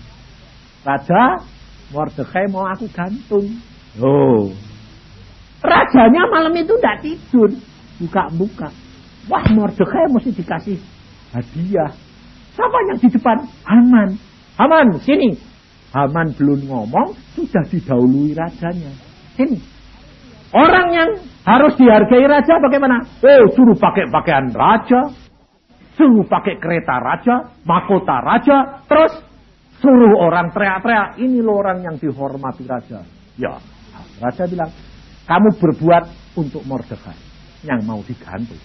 Raja, 0.87 1.43
Mordechai 1.91 2.47
mau 2.47 2.63
aku 2.69 2.87
gantung. 2.95 3.59
Oh. 3.99 4.49
Rajanya 5.61 6.23
malam 6.31 6.53
itu 6.55 6.73
tidak 6.79 6.97
tidur. 7.03 7.49
Buka-buka. 7.99 8.71
Wah 9.29 9.45
Mordechai 9.51 10.09
mesti 10.09 10.31
dikasih 10.33 10.77
hadiah. 11.35 11.91
Siapa 12.55 12.77
yang 12.89 12.97
di 12.99 13.07
depan? 13.11 13.37
Haman. 13.67 14.09
Haman, 14.57 14.87
sini. 15.03 15.50
Haman 15.91 16.31
belum 16.39 16.71
ngomong, 16.71 17.15
sudah 17.35 17.67
didahului 17.67 18.31
rajanya. 18.31 18.91
Sini. 19.35 19.59
Orang 20.51 20.87
yang 20.91 21.09
harus 21.47 21.75
dihargai 21.79 22.27
raja 22.27 22.59
bagaimana? 22.59 23.03
Oh, 23.23 23.43
suruh 23.55 23.75
pakai 23.79 24.07
pakaian 24.11 24.51
raja, 24.51 25.11
suruh 25.95 26.27
pakai 26.27 26.59
kereta 26.59 26.95
raja, 26.99 27.35
mahkota 27.63 28.19
raja, 28.19 28.83
terus 28.87 29.15
suruh 29.79 30.19
orang 30.19 30.51
teriak-teriak, 30.51 31.19
ini 31.23 31.39
loh 31.39 31.59
orang 31.59 31.83
yang 31.83 31.95
dihormati 31.95 32.67
raja. 32.67 32.99
Ya, 33.39 33.59
raja 34.19 34.43
bilang, 34.47 34.71
kamu 35.27 35.49
berbuat 35.55 36.03
untuk 36.35 36.63
Mordekai 36.67 37.15
yang 37.63 37.83
mau 37.87 38.03
digantung. 38.03 38.59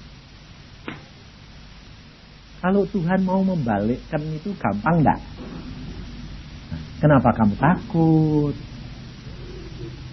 Kalau 2.60 2.82
Tuhan 2.90 3.22
mau 3.22 3.46
membalikkan 3.46 4.22
itu 4.26 4.50
gampang 4.58 5.04
enggak? 5.04 5.20
Kenapa 7.00 7.28
kamu 7.36 7.54
takut? 7.60 8.54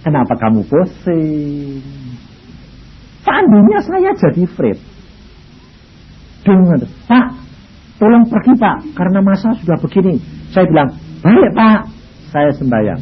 Kenapa 0.03 0.33
kamu 0.35 0.67
pusing? 0.67 1.79
Seandainya 3.23 3.79
saya 3.87 4.11
jadi 4.19 4.43
Fred. 4.51 4.79
Dengan, 6.43 6.83
Pak, 7.07 7.27
tolong 7.95 8.27
pergi 8.27 8.51
Pak, 8.59 8.77
karena 8.99 9.19
masa 9.23 9.55
sudah 9.63 9.79
begini. 9.79 10.19
Saya 10.51 10.67
bilang, 10.67 10.91
baik 11.23 11.49
Pak, 11.55 11.79
saya 12.35 12.51
sembahyang. 12.51 12.99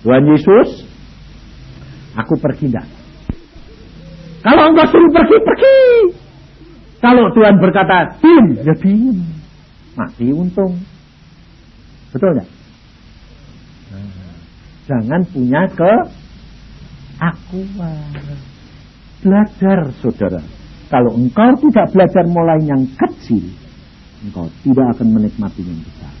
Tuhan 0.00 0.24
Yesus, 0.24 0.88
Aku 2.18 2.34
pergi 2.42 2.66
enggak? 2.66 2.86
Kalau 4.42 4.62
engkau 4.74 4.86
suruh 4.90 5.10
pergi, 5.14 5.36
pergi. 5.38 5.78
Kalau 6.98 7.30
Tuhan 7.30 7.62
berkata, 7.62 8.18
diam, 8.18 8.46
ya 8.58 8.74
diam. 8.74 9.18
Mati 9.94 10.26
untung. 10.34 10.74
Betul 12.10 12.38
nggak? 12.38 12.48
Jangan 14.88 15.20
punya 15.28 15.68
ke 15.76 15.92
aku 17.20 17.60
Belajar, 19.18 19.90
saudara. 19.98 20.40
Kalau 20.88 21.12
engkau 21.18 21.50
tidak 21.58 21.90
belajar 21.90 22.24
mulai 22.30 22.62
yang 22.64 22.86
kecil, 22.96 23.44
engkau 24.24 24.46
tidak 24.62 24.86
akan 24.96 25.06
menikmati 25.10 25.60
yang 25.66 25.76
besar. 25.82 26.14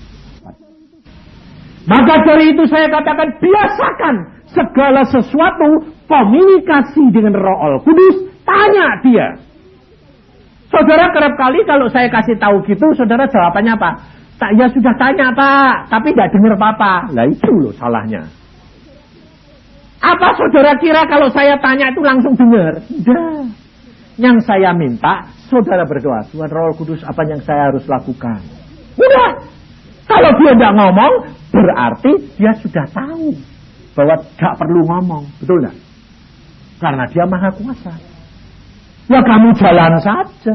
Maka 1.88 2.14
dari 2.26 2.52
itu 2.52 2.66
saya 2.68 2.90
katakan 2.92 3.38
biasakan 3.40 4.14
segala 4.52 5.06
sesuatu 5.08 5.88
komunikasi 6.04 7.08
dengan 7.14 7.32
Roh 7.38 7.58
Allah 7.64 7.80
Kudus, 7.80 8.28
tanya 8.44 9.00
dia. 9.00 9.28
Saudara 10.68 11.08
kerap 11.16 11.32
kali 11.40 11.64
kalau 11.64 11.88
saya 11.88 12.12
kasih 12.12 12.36
tahu 12.36 12.60
gitu, 12.68 12.84
saudara 12.92 13.24
jawabannya 13.30 13.72
apa? 13.72 13.90
Tak 14.36 14.52
ya 14.58 14.68
sudah 14.68 14.92
tanya 15.00 15.32
pak, 15.32 15.88
tapi 15.88 16.12
nggak 16.12 16.28
dengar 16.34 16.60
apa-apa. 16.60 17.14
Lah 17.16 17.24
itu 17.24 17.48
loh 17.56 17.72
salahnya. 17.72 18.28
Apa 19.98 20.28
saudara 20.38 20.78
kira 20.78 21.02
kalau 21.10 21.26
saya 21.34 21.58
tanya 21.58 21.90
itu 21.90 22.00
langsung 22.02 22.34
dengar? 22.38 22.78
Tidak. 22.86 23.50
Yang 24.18 24.36
saya 24.46 24.70
minta, 24.74 25.26
saudara 25.50 25.82
berdoa. 25.86 26.26
Tuhan 26.30 26.50
Roh 26.50 26.74
Kudus, 26.74 27.02
apa 27.02 27.22
yang 27.26 27.42
saya 27.42 27.70
harus 27.70 27.86
lakukan? 27.86 28.38
Udah. 28.98 29.30
Kalau 30.08 30.30
dia 30.40 30.52
tidak 30.56 30.72
ngomong, 30.74 31.12
berarti 31.52 32.12
dia 32.38 32.52
sudah 32.62 32.86
tahu 32.90 33.36
bahwa 33.92 34.14
gak 34.38 34.54
perlu 34.56 34.80
ngomong. 34.86 35.24
Betul 35.42 35.66
nggak? 35.66 35.76
Karena 36.78 37.04
dia 37.10 37.24
maha 37.26 37.50
kuasa. 37.50 37.94
Ya 39.10 39.20
kamu 39.24 39.48
jalan 39.58 39.92
saja. 39.98 40.54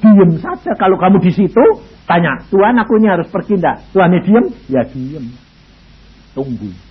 Diem 0.00 0.30
saja. 0.40 0.72
Kalau 0.76 0.96
kamu 1.00 1.24
di 1.24 1.32
situ, 1.32 1.64
tanya, 2.04 2.36
Tuhan 2.52 2.76
aku 2.76 3.00
ini 3.00 3.08
harus 3.08 3.28
pergi 3.32 3.56
enggak? 3.56 3.76
Tuhan 3.96 4.12
ini 4.12 4.20
diem? 4.24 4.44
Ya 4.68 4.82
diem. 4.84 5.24
Tunggu. 6.36 6.89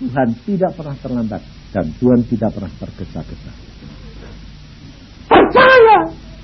Tuhan 0.00 0.28
tidak 0.48 0.72
pernah 0.74 0.96
terlambat. 0.98 1.42
Dan 1.70 1.86
Tuhan 2.00 2.20
tidak 2.26 2.50
pernah 2.56 2.72
tergesa-gesa. 2.80 3.52
Percaya. 5.30 5.98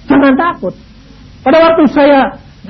Jangan 0.07 0.35
takut. 0.39 0.75
Pada 1.43 1.59
waktu 1.59 1.85
saya 1.91 2.21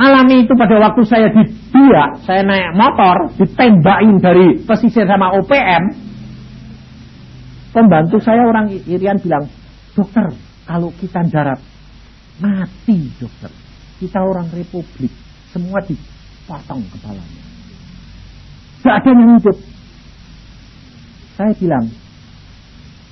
alami 0.01 0.47
itu 0.49 0.53
pada 0.57 0.77
waktu 0.81 1.03
saya 1.05 1.29
di 1.33 1.43
dia, 1.53 2.05
saya 2.25 2.41
naik 2.45 2.73
motor, 2.77 3.17
ditembakin 3.37 4.17
dari 4.21 4.47
pesisir 4.65 5.05
sama 5.05 5.37
OPM, 5.37 6.07
Pembantu 7.77 8.17
saya 8.25 8.41
orang 8.49 8.73
Irian 8.89 9.21
bilang, 9.21 9.53
dokter, 9.93 10.33
kalau 10.65 10.89
kita 10.97 11.21
darat, 11.29 11.61
mati 12.41 13.13
dokter. 13.21 13.53
Kita 14.01 14.17
orang 14.25 14.49
republik, 14.49 15.13
semua 15.53 15.85
dipotong 15.85 16.81
kepalanya. 16.89 17.45
Tidak 18.81 18.97
ada 18.97 19.09
yang 19.13 19.37
hidup. 19.37 19.57
Saya 21.37 21.53
bilang, 21.61 21.85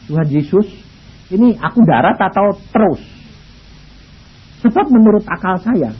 Tuhan 0.08 0.28
Yesus, 0.32 0.66
ini 1.28 1.56
aku 1.60 1.84
darat 1.84 2.16
atau 2.16 2.56
terus? 2.72 3.00
Sebab 4.64 4.86
menurut 4.88 5.24
akal 5.28 5.60
saya, 5.60 5.92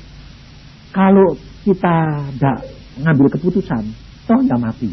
kalau 0.89 1.37
kita 1.69 2.25
tidak 2.33 2.59
ngambil 2.97 3.29
keputusan, 3.37 3.83
toh 4.25 4.41
ya 4.41 4.57
mati. 4.57 4.89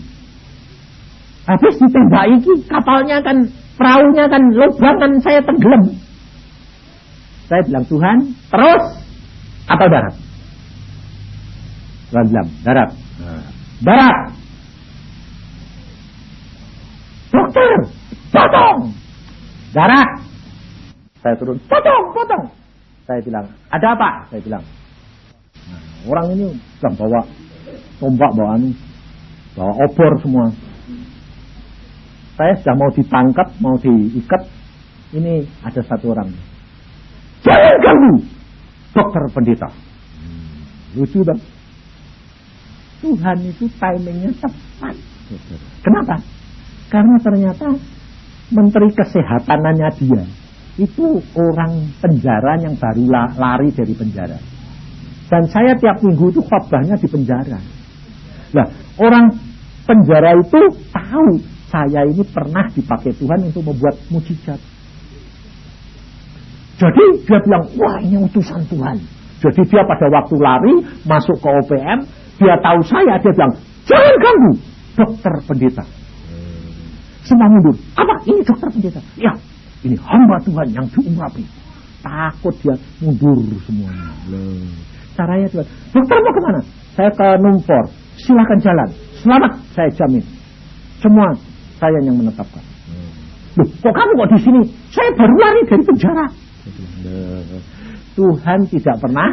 Habis 1.48 1.80
ditembaki 1.80 2.68
kapalnya 2.68 3.24
kan 3.24 3.48
perahunya 3.80 4.26
kan 4.28 4.44
lubang 4.52 4.98
kan 5.00 5.12
saya 5.24 5.40
tenggelam. 5.40 5.84
Saya 7.48 7.62
bilang 7.68 7.86
Tuhan, 7.88 8.18
terus 8.52 8.84
atau 9.72 9.88
darat? 9.88 10.16
Tuhan 12.12 12.26
bilang, 12.28 12.48
darat. 12.64 12.90
Darat. 13.84 14.18
Dokter, 17.32 17.72
potong. 18.36 18.80
Darat. 19.72 20.10
Saya 21.22 21.36
turun, 21.38 21.58
potong, 21.70 22.04
potong. 22.12 22.46
Saya 23.08 23.20
bilang, 23.24 23.46
ada 23.72 23.88
apa? 23.94 24.10
Saya 24.32 24.42
bilang, 24.44 24.64
nah, 25.70 25.84
orang 26.10 26.26
ini 26.36 26.48
sedang 26.80 26.96
bawa 26.98 27.22
tombak, 28.02 28.32
bawa 28.36 28.50
anu, 28.58 28.70
bawa 29.56 29.74
obor 29.86 30.12
semua 30.20 30.46
saya 32.42 32.58
sudah 32.58 32.74
mau 32.74 32.90
ditangkap, 32.90 33.48
mau 33.62 33.76
diikat. 33.78 34.42
Ini 35.14 35.46
ada 35.62 35.82
satu 35.86 36.10
orang. 36.10 36.34
Jangan 37.46 37.76
ganggu 37.86 38.14
dokter 38.98 39.24
pendeta. 39.30 39.70
Hmm, 39.70 40.66
lucu 40.98 41.22
dong. 41.22 41.38
Tuhan 43.06 43.38
itu 43.46 43.70
timingnya 43.78 44.34
tepat. 44.42 44.96
Kenapa? 45.86 46.18
Karena 46.90 47.16
ternyata 47.22 47.68
menteri 48.52 48.92
kesehatanannya 48.92 49.90
dia 49.98 50.24
itu 50.80 51.20
orang 51.36 51.92
penjara 52.00 52.56
yang 52.64 52.76
baru 52.80 53.04
lari 53.36 53.70
dari 53.76 53.92
penjara. 53.92 54.40
Dan 55.28 55.48
saya 55.48 55.76
tiap 55.80 56.04
minggu 56.04 56.32
itu 56.32 56.42
khotbahnya 56.44 56.96
di 57.00 57.08
penjara. 57.08 57.60
Nah, 58.52 58.68
orang 59.00 59.32
penjara 59.88 60.36
itu 60.36 60.60
tahu 60.92 61.40
saya 61.72 62.04
ini 62.08 62.24
pernah 62.28 62.68
dipakai 62.72 63.16
Tuhan 63.16 63.48
untuk 63.48 63.64
membuat 63.64 63.96
mujizat. 64.12 64.60
Jadi 66.76 67.04
dia 67.24 67.40
bilang, 67.46 67.64
wah 67.80 67.96
ini 68.04 68.20
utusan 68.28 68.66
Tuhan. 68.68 68.98
Jadi 69.40 69.62
dia 69.70 69.82
pada 69.86 70.08
waktu 70.12 70.36
lari 70.36 70.76
masuk 71.08 71.38
ke 71.40 71.48
OPM, 71.48 72.00
dia 72.42 72.56
tahu 72.60 72.80
saya, 72.84 73.16
dia 73.22 73.32
bilang, 73.32 73.54
jangan 73.88 74.16
ganggu 74.20 74.54
dokter 74.98 75.34
pendeta. 75.48 75.86
Semua 77.32 77.48
mundur. 77.48 77.76
Apa? 77.96 78.12
Ini 78.28 78.44
dokter 78.44 78.68
pendeta. 78.76 79.00
Ya, 79.16 79.32
ini 79.88 79.96
hamba 79.96 80.36
Tuhan 80.44 80.68
yang 80.76 80.84
diurapi. 80.92 81.48
Takut 82.04 82.52
dia 82.60 82.76
mundur 83.00 83.40
semuanya. 83.64 84.12
Caranya 85.16 85.48
Tuhan. 85.48 85.64
Dokter 85.96 86.18
mau 86.20 86.34
ke 86.36 86.42
mana? 86.44 86.60
Saya 86.92 87.10
ke 87.16 87.28
Numfor. 87.40 87.84
Silahkan 88.20 88.60
jalan. 88.60 88.90
Selamat, 89.24 89.54
saya 89.72 89.88
jamin. 89.96 90.20
Semua 91.00 91.32
saya 91.80 92.04
yang 92.04 92.20
menetapkan. 92.20 92.60
Loh, 93.56 93.68
kok 93.80 93.94
kamu 93.96 94.12
kok 94.12 94.30
di 94.36 94.40
sini? 94.44 94.62
Saya 94.92 95.10
baru 95.16 95.36
lari 95.40 95.62
dari 95.72 95.84
penjara. 95.88 96.28
Tuhan 98.12 98.60
tidak 98.68 98.96
pernah 99.00 99.30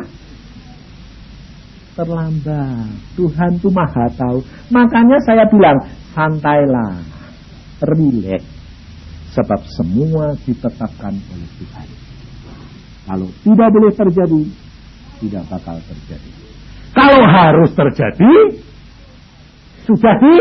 terlambat. 1.99 2.95
Tuhan 3.19 3.51
itu 3.59 3.69
maha 3.75 4.07
tahu. 4.15 4.39
Makanya 4.71 5.19
saya 5.27 5.43
bilang, 5.51 5.83
santailah, 6.15 7.18
rileks. 7.83 8.47
Sebab 9.37 9.61
semua 9.71 10.35
ditetapkan 10.43 11.15
oleh 11.15 11.51
Tuhan. 11.63 11.89
Kalau 13.07 13.29
tidak 13.45 13.69
boleh 13.71 13.93
terjadi, 13.95 14.43
tidak 15.23 15.45
bakal 15.47 15.77
terjadi. 15.85 16.31
Kalau 16.97 17.23
harus 17.23 17.71
terjadi, 17.77 18.35
sudah 19.87 20.15
di 20.19 20.37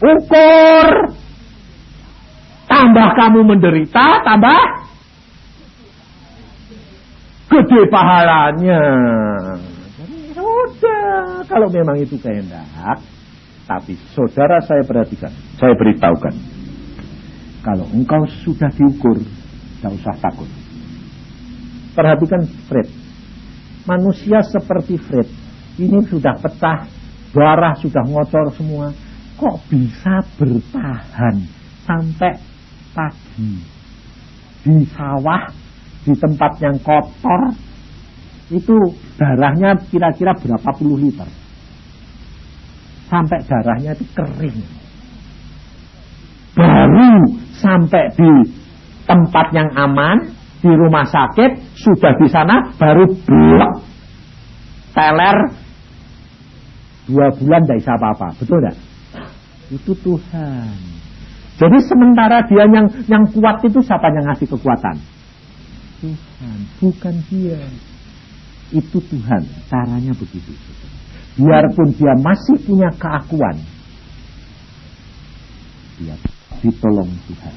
Ukur. 0.00 0.88
Tambah 2.70 3.08
kamu 3.18 3.40
menderita, 3.44 4.24
tambah 4.24 4.60
gede 7.50 7.80
pahalanya. 7.90 8.82
Sudah, 10.32 11.44
kalau 11.50 11.68
memang 11.68 11.98
itu 12.00 12.16
kehendak. 12.16 12.64
Tapi 13.70 13.94
saudara 14.10 14.58
saya 14.66 14.82
perhatikan, 14.82 15.30
saya 15.54 15.78
beritahukan. 15.78 16.34
Kalau 17.62 17.86
engkau 17.94 18.26
sudah 18.42 18.66
diukur, 18.74 19.22
tidak 19.78 19.92
usah 19.94 20.14
takut. 20.18 20.50
Perhatikan 21.94 22.42
Fred. 22.66 22.90
Manusia 23.86 24.42
seperti 24.42 24.98
Fred. 24.98 25.28
Ini 25.78 26.02
sudah 26.10 26.34
pecah, 26.42 26.90
darah 27.30 27.74
sudah 27.78 28.02
ngocor 28.10 28.50
semua 28.58 28.90
kok 29.40 29.56
bisa 29.72 30.20
bertahan 30.36 31.36
sampai 31.86 32.36
pagi 32.92 33.56
di 34.60 34.84
sawah 34.92 35.48
di 36.04 36.12
tempat 36.12 36.52
yang 36.60 36.76
kotor 36.84 37.56
itu 38.52 38.76
darahnya 39.16 39.78
kira-kira 39.88 40.36
berapa 40.36 40.70
puluh 40.76 41.00
liter 41.00 41.24
sampai 43.10 43.42
darahnya 43.44 43.92
itu 43.98 44.06
kering 44.14 44.58
baru 46.54 47.10
sampai 47.58 48.14
di 48.14 48.30
tempat 49.04 49.46
yang 49.50 49.68
aman 49.74 50.30
di 50.62 50.70
rumah 50.70 51.04
sakit 51.08 51.74
sudah 51.74 52.14
di 52.20 52.28
sana 52.30 52.70
baru 52.78 53.10
blok 53.10 53.72
teler 54.94 55.36
dua 57.10 57.26
bulan 57.34 57.60
tidak 57.66 57.78
bisa 57.82 57.92
apa-apa. 57.98 58.28
Betul 58.38 58.58
tidak? 58.62 58.76
Itu 59.70 59.92
Tuhan. 59.98 60.78
Jadi 61.60 61.78
sementara 61.84 62.46
dia 62.46 62.64
yang 62.64 62.86
yang 63.10 63.24
kuat 63.34 63.60
itu 63.66 63.82
siapa 63.84 64.08
yang 64.14 64.30
ngasih 64.30 64.48
kekuatan? 64.48 64.96
Tuhan, 66.00 66.58
bukan 66.80 67.14
dia. 67.28 67.60
Itu 68.72 69.02
Tuhan. 69.02 69.42
Caranya 69.68 70.14
begitu. 70.16 70.54
Biarpun 71.40 71.88
dia 71.96 72.12
masih 72.20 72.60
punya 72.68 72.92
keakuan, 73.00 73.56
dia 75.96 76.16
ditolong 76.60 77.08
Tuhan. 77.28 77.54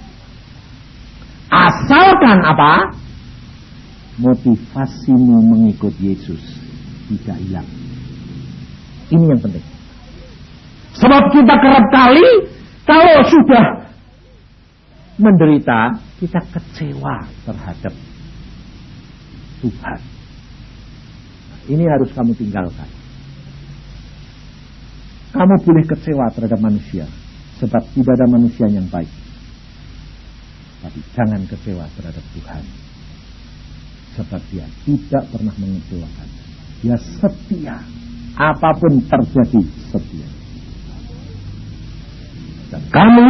Asalkan 1.52 2.40
apa? 2.48 2.96
Motivasimu 4.24 5.42
mengikut 5.42 5.92
Yesus 6.00 6.40
tidak 7.12 7.38
hilang. 7.44 7.70
Ini 9.12 9.26
yang 9.36 9.42
penting. 9.42 9.66
Sebab 10.96 11.24
kita 11.34 11.54
kerap 11.60 11.86
kali 11.92 12.28
kalau 12.86 13.18
sudah 13.28 13.66
menderita, 15.18 15.98
kita 16.22 16.40
kecewa 16.54 17.26
terhadap 17.46 17.94
Tuhan. 19.62 20.00
Ini 21.64 21.84
harus 21.88 22.10
kamu 22.12 22.32
tinggalkan. 22.36 23.03
Kamu 25.34 25.56
boleh 25.66 25.86
kecewa 25.90 26.30
terhadap 26.30 26.62
manusia, 26.62 27.10
sebab 27.58 27.82
tidak 27.98 28.14
ada 28.22 28.28
manusia 28.30 28.70
yang 28.70 28.86
baik. 28.94 29.10
Tapi 30.86 31.00
jangan 31.18 31.42
kecewa 31.50 31.90
terhadap 31.98 32.22
Tuhan. 32.38 32.64
Sebab 34.14 34.42
dia 34.54 34.66
tidak 34.86 35.24
pernah 35.34 35.56
mengecewakan. 35.58 36.28
Dia 36.86 36.98
setia. 37.18 37.82
Apa 38.38 38.78
pun 38.78 39.02
terjadi 39.10 39.62
setia. 39.90 40.30
Dan 42.70 42.82
kamu 42.94 43.30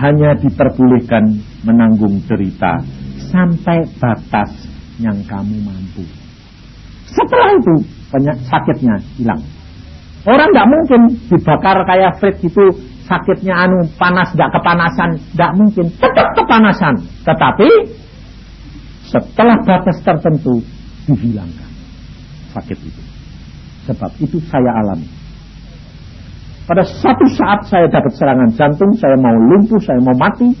hanya 0.00 0.30
diperbolehkan 0.40 1.44
menanggung 1.64 2.24
cerita 2.24 2.80
sampai 3.28 3.84
batas 4.00 4.52
yang 4.96 5.16
kamu 5.28 5.60
mampu. 5.60 6.04
Setelah 7.08 7.52
itu 7.56 7.74
sakitnya 8.48 8.96
hilang. 9.16 9.42
Orang 10.26 10.50
tidak 10.50 10.66
mungkin 10.66 11.00
dibakar 11.30 11.78
kayak 11.86 12.18
Fred 12.18 12.36
itu 12.42 12.64
sakitnya 13.06 13.54
anu 13.54 13.86
panas 13.94 14.34
tidak 14.34 14.50
kepanasan. 14.58 15.10
Tidak 15.14 15.52
mungkin 15.54 15.86
tetap 15.94 16.28
kepanasan. 16.34 16.94
Tetapi 17.22 17.68
setelah 19.08 19.56
batas 19.62 19.98
tertentu 20.02 20.60
dihilangkan 21.06 21.70
sakit 22.52 22.78
itu. 22.82 23.02
Sebab 23.88 24.10
itu 24.20 24.36
saya 24.50 24.84
alami. 24.84 25.08
Pada 26.68 26.84
satu 26.84 27.24
saat 27.32 27.64
saya 27.64 27.88
dapat 27.88 28.12
serangan 28.12 28.52
jantung 28.52 28.92
saya 29.00 29.16
mau 29.16 29.32
lumpuh 29.32 29.80
saya 29.80 30.04
mau 30.04 30.12
mati 30.18 30.52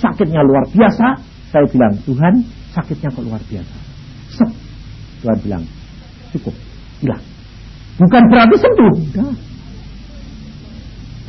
sakitnya 0.00 0.40
luar 0.40 0.64
biasa. 0.72 1.20
Saya 1.52 1.68
bilang 1.68 1.92
Tuhan 2.08 2.34
sakitnya 2.72 3.12
kok 3.12 3.20
luar 3.20 3.42
biasa? 3.44 3.76
Sep. 4.32 4.50
Tuhan 5.20 5.38
bilang 5.44 5.62
cukup 6.32 6.56
hilang 7.04 7.31
bukan 8.00 8.22
berarti 8.32 8.56
sembuh 8.56 8.92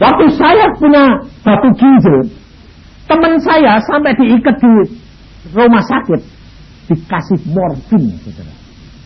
Waktu 0.04 0.26
saya 0.36 0.66
punya 0.82 1.06
batu 1.46 1.70
ginjal, 1.78 2.26
teman 3.06 3.38
saya 3.46 3.78
sampai 3.88 4.12
diikat 4.18 4.58
di 4.58 4.72
rumah 5.54 5.80
sakit, 5.86 6.22
dikasih 6.90 7.40
morfin. 7.54 8.12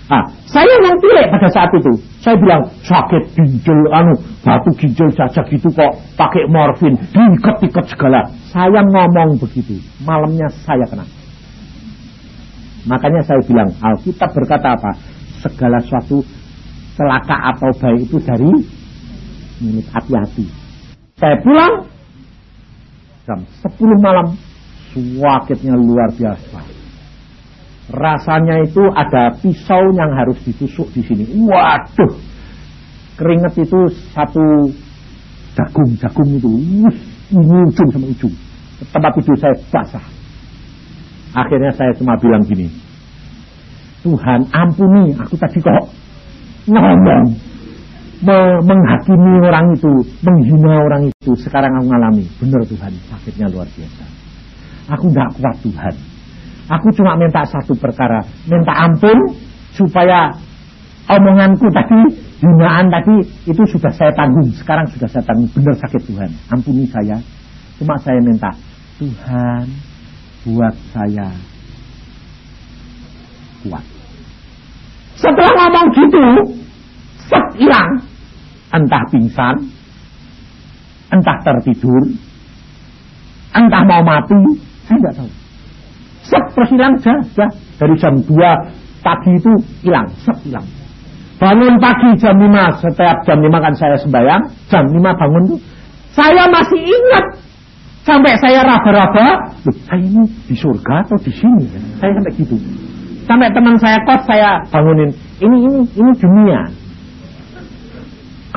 Nah, 0.07 0.23
saya 0.47 0.71
yang 0.87 0.95
pilih 1.03 1.27
pada 1.27 1.51
saat 1.51 1.67
itu. 1.75 1.91
Saya 2.23 2.39
bilang 2.39 2.63
sakit 2.87 3.35
ginjal, 3.35 3.79
anu 3.91 4.15
batu 4.41 4.71
ginjal 4.79 5.11
saja 5.11 5.43
gitu 5.51 5.67
kok 5.75 5.91
pakai 6.15 6.47
morfin, 6.47 6.95
diikat-ikat 6.95 7.85
segala. 7.91 8.23
Saya 8.47 8.79
ngomong 8.87 9.35
begitu, 9.37 9.77
malamnya 10.07 10.47
saya 10.63 10.87
kena. 10.87 11.03
Makanya 12.87 13.21
saya 13.27 13.43
bilang 13.43 13.67
Alkitab 13.83 14.31
berkata 14.31 14.79
apa? 14.79 14.95
Segala 15.43 15.83
suatu 15.83 16.23
celaka 16.97 17.37
atau 17.53 17.69
baik 17.77 18.09
itu 18.09 18.17
dari 18.25 18.49
mulut 19.61 19.87
hati-hati. 19.93 20.45
Saya 21.21 21.37
pulang 21.45 21.85
jam 23.29 23.39
10 23.61 24.01
malam, 24.01 24.33
sakitnya 24.93 25.77
luar 25.77 26.09
biasa. 26.17 26.61
Rasanya 27.87 28.67
itu 28.67 28.83
ada 28.97 29.31
pisau 29.39 29.83
yang 29.95 30.11
harus 30.11 30.41
ditusuk 30.43 30.89
di 30.91 31.01
sini. 31.05 31.23
Waduh, 31.47 32.17
keringet 33.15 33.53
itu 33.63 33.79
satu 34.11 34.73
jagung-jagung 35.55 36.29
itu, 36.35 36.53
ini 37.31 37.57
ujung 37.71 37.89
sama 37.93 38.05
ujung. 38.11 38.35
Tempat 38.91 39.11
tidur 39.17 39.35
saya 39.39 39.55
basah. 39.73 40.05
Akhirnya 41.33 41.71
saya 41.73 41.91
cuma 41.97 42.17
bilang 42.19 42.43
gini, 42.45 42.69
Tuhan 44.05 44.49
ampuni 44.53 45.17
aku 45.17 45.35
tadi 45.37 45.59
kok 45.61 46.06
ngomong 46.67 47.25
menghakimi 48.65 49.33
orang 49.45 49.73
itu, 49.77 49.93
menghina 50.25 50.73
orang 50.83 51.07
itu. 51.07 51.31
Sekarang 51.37 51.71
aku 51.77 51.87
ngalami, 51.87 52.25
benar 52.41 52.61
Tuhan, 52.65 52.91
sakitnya 53.13 53.47
luar 53.53 53.67
biasa. 53.71 54.05
Aku 54.97 55.11
tidak 55.11 55.29
kuat 55.37 55.55
Tuhan. 55.63 55.95
Aku 56.67 56.87
cuma 56.95 57.15
minta 57.15 57.47
satu 57.47 57.75
perkara, 57.79 58.23
minta 58.47 58.73
ampun 58.75 59.15
supaya 59.71 60.35
omonganku 61.07 61.67
tadi, 61.71 62.01
hinaan 62.43 62.91
tadi 62.91 63.15
itu 63.47 63.63
sudah 63.71 63.93
saya 63.95 64.11
tanggung. 64.11 64.51
Sekarang 64.51 64.83
sudah 64.91 65.07
saya 65.07 65.23
tanggung, 65.23 65.47
benar 65.55 65.75
sakit 65.79 66.01
Tuhan. 66.03 66.31
Ampuni 66.51 66.83
saya. 66.91 67.15
Cuma 67.77 67.95
saya 68.01 68.19
minta, 68.19 68.51
Tuhan 68.99 69.65
buat 70.43 70.75
saya 70.91 71.29
kuat. 73.63 73.96
Setelah 75.17 75.53
ngomong 75.57 75.87
gitu, 75.97 76.25
set 77.25 77.45
hilang. 77.57 77.89
Entah 78.67 79.03
pingsan, 79.09 79.55
entah 81.09 81.37
tertidur, 81.41 82.03
entah 83.55 83.83
mau 83.87 84.03
mati, 84.03 84.37
saya 84.85 84.97
tidak 85.01 85.13
tahu. 85.17 85.31
Set 86.27 86.43
terus 86.53 86.69
hilang 86.75 86.93
saja. 86.99 87.47
Dari 87.77 87.95
jam 87.95 88.13
2 88.19 89.05
pagi 89.05 89.31
itu 89.37 89.51
hilang, 89.87 90.05
set 90.21 90.37
hilang. 90.45 90.67
Bangun 91.37 91.77
pagi 91.77 92.09
jam 92.17 92.35
5, 92.37 92.81
setiap 92.81 93.17
jam 93.23 93.37
5 93.39 93.65
kan 93.65 93.73
saya 93.77 93.95
sembahyang, 94.01 94.41
jam 94.67 94.83
5 94.89 94.97
bangun 94.97 95.43
itu, 95.47 95.57
saya 96.17 96.49
masih 96.49 96.81
ingat 96.81 97.25
sampai 98.01 98.33
saya 98.41 98.65
raba-raba, 98.65 99.53
saya 99.61 100.01
ini 100.01 100.25
di 100.49 100.55
surga 100.57 101.05
atau 101.05 101.17
di 101.21 101.29
sini? 101.29 101.69
Saya 102.01 102.11
sampai 102.17 102.33
gitu. 102.35 102.57
Sampai 103.27 103.51
teman 103.51 103.75
saya 103.75 103.99
kos 104.07 104.23
saya 104.23 104.63
bangunin, 104.71 105.11
ini 105.43 105.57
ini 105.67 105.79
ini 105.99 106.11
dunia 106.15 106.87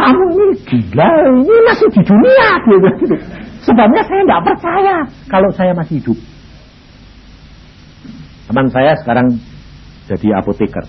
kamu 0.01 0.25
ini 0.33 0.47
gila, 0.64 1.11
ini 1.45 1.57
masih 1.68 1.89
di 1.93 2.03
dunia. 2.07 2.49
Gitu. 2.64 3.16
Sebabnya 3.61 4.03
saya 4.09 4.21
tidak 4.25 4.45
percaya 4.49 4.97
kalau 5.29 5.51
saya 5.53 5.73
masih 5.77 6.01
hidup. 6.01 6.18
Teman 8.49 8.66
saya 8.73 8.97
sekarang 9.05 9.37
jadi 10.09 10.41
apoteker. 10.41 10.85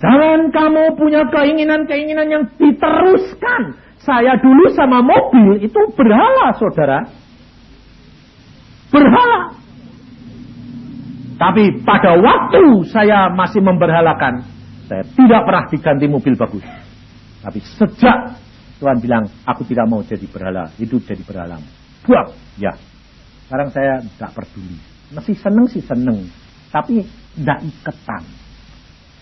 Jangan 0.00 0.50
kamu 0.50 0.98
punya 0.98 1.22
keinginan-keinginan 1.30 2.28
yang 2.28 2.44
diteruskan. 2.58 3.78
Saya 4.02 4.36
dulu 4.36 4.68
sama 4.76 5.00
mobil 5.00 5.64
itu 5.64 5.80
berhala, 5.96 6.52
saudara. 6.60 7.08
Berhala. 8.92 9.63
Tapi 11.34 11.82
pada 11.82 12.14
waktu 12.14 12.86
saya 12.94 13.26
masih 13.34 13.58
memberhalakan, 13.58 14.46
saya 14.86 15.02
tidak 15.02 15.40
pernah 15.42 15.64
diganti 15.66 16.06
mobil 16.06 16.34
bagus. 16.38 16.64
Tapi 17.42 17.58
sejak 17.60 18.38
Tuhan 18.78 18.98
bilang, 19.02 19.24
aku 19.42 19.66
tidak 19.66 19.86
mau 19.90 20.00
jadi 20.06 20.24
berhala, 20.30 20.70
hidup 20.78 21.02
jadi 21.02 21.22
berhala. 21.26 21.58
Buang, 22.06 22.30
ya. 22.60 22.70
Sekarang 23.46 23.68
saya 23.74 24.00
tidak 24.02 24.30
peduli. 24.36 24.78
Masih 25.12 25.36
seneng 25.36 25.66
sih 25.68 25.82
seneng. 25.82 26.18
Tapi 26.72 27.04
tidak 27.36 27.58
iketan. 27.66 28.22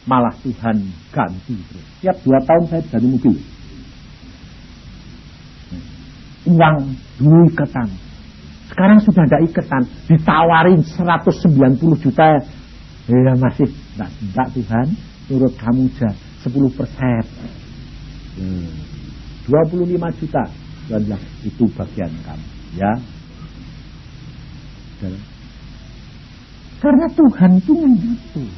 Malah 0.02 0.34
Tuhan 0.42 0.76
ganti 1.14 1.56
terus. 1.68 1.86
Tiap 2.02 2.16
dua 2.26 2.38
tahun 2.42 2.64
saya 2.68 2.82
ganti 2.90 3.08
mobil. 3.08 3.36
Uang 6.50 6.76
dulu 7.22 7.46
iketan. 7.54 7.88
Sekarang 8.72 8.98
sudah 9.04 9.28
tidak 9.28 9.42
iketan. 9.52 9.82
Ditawarin 10.08 10.80
190 10.80 11.76
juta. 12.00 12.40
Ya 13.04 13.32
masih. 13.36 13.68
Tidak, 13.68 14.48
Tuhan. 14.56 14.86
Turut 15.28 15.52
kamu 15.60 15.92
aja 15.92 16.08
10 16.48 16.72
persen. 16.72 17.22
Hmm. 18.40 18.72
25 19.44 20.18
juta. 20.24 20.42
Tuhan 20.88 21.00
bilang, 21.04 21.22
itu 21.44 21.64
bagian 21.76 22.10
kamu. 22.24 22.46
Ya. 22.80 22.92
Karena 26.80 27.06
Tuhan 27.12 27.50
itu 27.60 27.72
mengatur. 27.76 28.50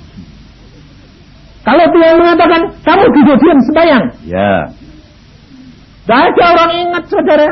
Kalau 1.65 1.87
Tuhan 1.91 2.15
mengatakan, 2.21 2.63
kamu 2.87 3.05
duduk 3.19 3.37
diam 3.43 3.61
sembahyang. 3.67 4.05
Ya. 4.29 4.55
Tidak 6.05 6.21
ada 6.23 6.43
orang 6.55 6.73
ingat 6.87 7.05
saudara. 7.09 7.49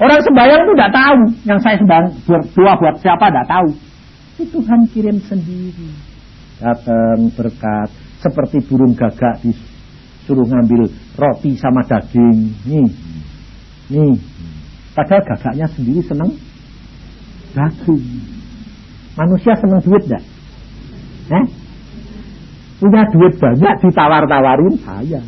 Orang 0.00 0.20
sembahyang 0.24 0.60
itu 0.64 0.72
tidak 0.72 0.92
tahu. 0.96 1.20
Yang 1.44 1.60
saya 1.60 1.76
sembahyang 1.76 2.08
berdoa 2.24 2.72
buat 2.80 2.96
siapa 3.04 3.24
tidak 3.28 3.46
tahu. 3.52 3.68
Itu 4.40 4.42
Tuhan 4.56 4.80
kirim 4.96 5.16
sendiri. 5.28 5.92
Datang 6.56 7.28
berkat. 7.36 7.88
Seperti 8.20 8.64
burung 8.64 8.96
gagak 8.96 9.44
disuruh 9.44 10.48
ngambil 10.48 10.88
roti 11.20 11.52
sama 11.60 11.84
daging. 11.84 12.48
Nih. 12.64 12.88
Nih. 13.92 14.16
Padahal 14.96 15.20
gagaknya 15.20 15.66
sendiri 15.68 16.00
senang 16.00 16.32
daging. 17.52 18.04
Manusia 19.20 19.52
senang 19.60 19.84
duit 19.84 20.00
tidak? 20.08 20.24
Eh? 21.28 21.44
Punya 22.80 23.04
duit 23.12 23.36
banyak 23.36 23.74
ditawar-tawarin 23.84 24.74
saya. 24.80 25.20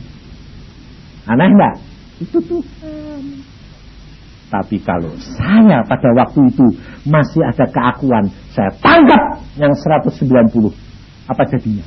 Aneh 1.29 1.49
enggak? 1.53 1.77
Itu 2.25 2.41
Tuhan. 2.41 2.92
Tapi 4.53 4.77
kalau 4.85 5.17
saya 5.17 5.81
pada 5.89 6.13
waktu 6.13 6.53
itu 6.53 6.77
masih 7.09 7.41
ada 7.41 7.65
keakuan, 7.73 8.29
saya 8.53 8.69
tangkap 8.85 9.41
yang 9.57 9.73
190. 9.73 10.13
Apa 11.25 11.49
jadinya? 11.49 11.87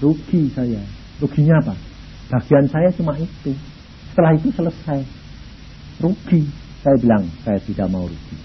Rugi 0.00 0.48
saya. 0.56 0.80
Ruginya 1.20 1.60
apa? 1.60 1.76
Bagian 2.32 2.64
saya 2.72 2.88
cuma 2.96 3.12
itu. 3.20 3.52
Setelah 4.08 4.32
itu 4.40 4.48
selesai. 4.56 5.04
Rugi. 6.00 6.48
Saya 6.80 6.96
bilang, 6.98 7.28
saya 7.44 7.60
tidak 7.60 7.92
mau 7.92 8.08
rugi. 8.08 8.38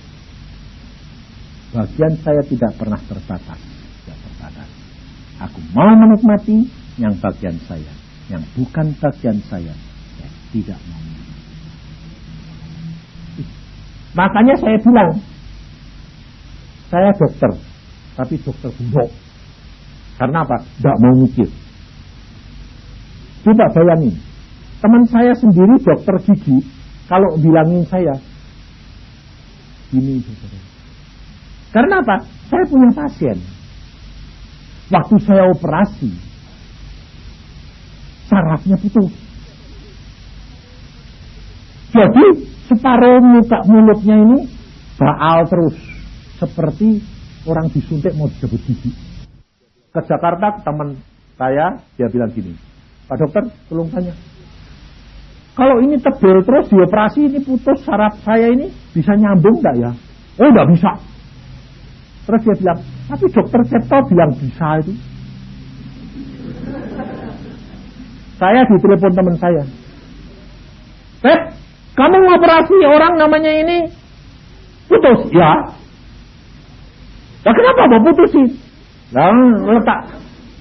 Bagian 1.72 2.20
saya 2.20 2.43
tidak 2.43 2.76
pernah 2.76 2.99
terbatas. 3.08 3.60
Tidak 4.03 4.18
terbatas. 4.28 4.70
Aku 5.39 5.60
mau 5.72 5.95
menikmati 5.95 6.68
yang 6.99 7.16
bagian 7.16 7.55
saya. 7.64 7.95
Yang 8.28 8.43
bukan 8.60 8.91
bagian 8.99 9.39
saya. 9.47 9.87
Tidak 10.54 10.80
mau. 10.80 11.02
Makanya 14.18 14.56
saya 14.58 14.78
bilang, 14.82 15.12
saya 16.89 17.14
dokter, 17.14 17.52
tapi 18.18 18.36
dokter 18.41 18.74
buruk. 18.74 19.14
Karena 20.18 20.41
apa? 20.41 20.58
Tidak 20.58 20.98
mau 20.98 21.14
mikir. 21.22 21.45
Coba 23.45 23.70
bayangin, 23.78 24.18
teman 24.82 25.04
saya 25.06 25.38
sendiri 25.38 25.78
dokter 25.86 26.18
gigi, 26.26 26.66
kalau 27.06 27.38
bilangin 27.38 27.86
saya, 27.86 28.18
ini 29.93 30.18
dokter. 30.18 30.50
Karena 31.70 32.02
apa? 32.02 32.26
Saya 32.50 32.64
punya 32.66 32.89
pasien. 32.98 33.38
Waktu 34.88 35.16
saya 35.22 35.45
operasi, 35.52 36.10
sarafnya 38.32 38.82
putus. 38.82 39.26
Jadi 41.98 42.26
separuh 42.70 43.18
muka 43.26 43.66
mulutnya 43.66 44.16
ini 44.22 44.45
baal 45.02 45.50
terus. 45.50 45.74
Seperti 46.38 47.02
orang 47.50 47.74
disuntik 47.74 48.14
mau 48.14 48.30
dijebut 48.30 48.62
gigi. 48.70 48.93
Ke 49.89 50.06
Jakarta 50.06 50.62
teman 50.62 50.93
saya, 51.34 51.82
dia 51.98 52.06
bilang 52.14 52.30
gini, 52.30 52.54
Pak 53.10 53.18
dokter 53.18 53.50
tolong 53.66 53.89
tanya. 53.89 54.14
Kalau 55.58 55.82
ini 55.82 55.98
tebel 55.98 56.45
terus 56.45 56.70
dioperasi 56.70 57.34
ini 57.34 57.41
putus 57.41 57.82
saraf 57.82 58.14
saya 58.22 58.54
ini 58.54 58.70
bisa 58.93 59.18
nyambung 59.18 59.58
enggak 59.58 59.76
ya? 59.82 59.91
Oh 60.38 60.54
enggak 60.54 60.70
bisa. 60.70 60.91
Terus 62.30 62.41
dia 62.45 62.56
bilang, 62.62 62.80
tapi 63.10 63.26
dokter 63.34 63.62
Cipto 63.66 63.98
bilang 64.14 64.32
bisa 64.38 64.68
itu. 64.86 64.93
Saya 68.38 68.62
ditelepon 68.70 69.14
teman 69.18 69.36
saya. 69.41 69.64
Pep, 71.26 71.41
kamu 71.98 72.16
ngoperasi 72.30 72.78
orang 72.86 73.18
namanya 73.18 73.50
ini 73.50 73.89
putus. 74.86 75.34
Ya. 75.34 75.66
Nah 77.41 77.54
kenapa 77.58 77.82
mau 77.89 78.02
putusin? 78.06 78.48
Nah, 79.08 79.34
letak 79.66 80.14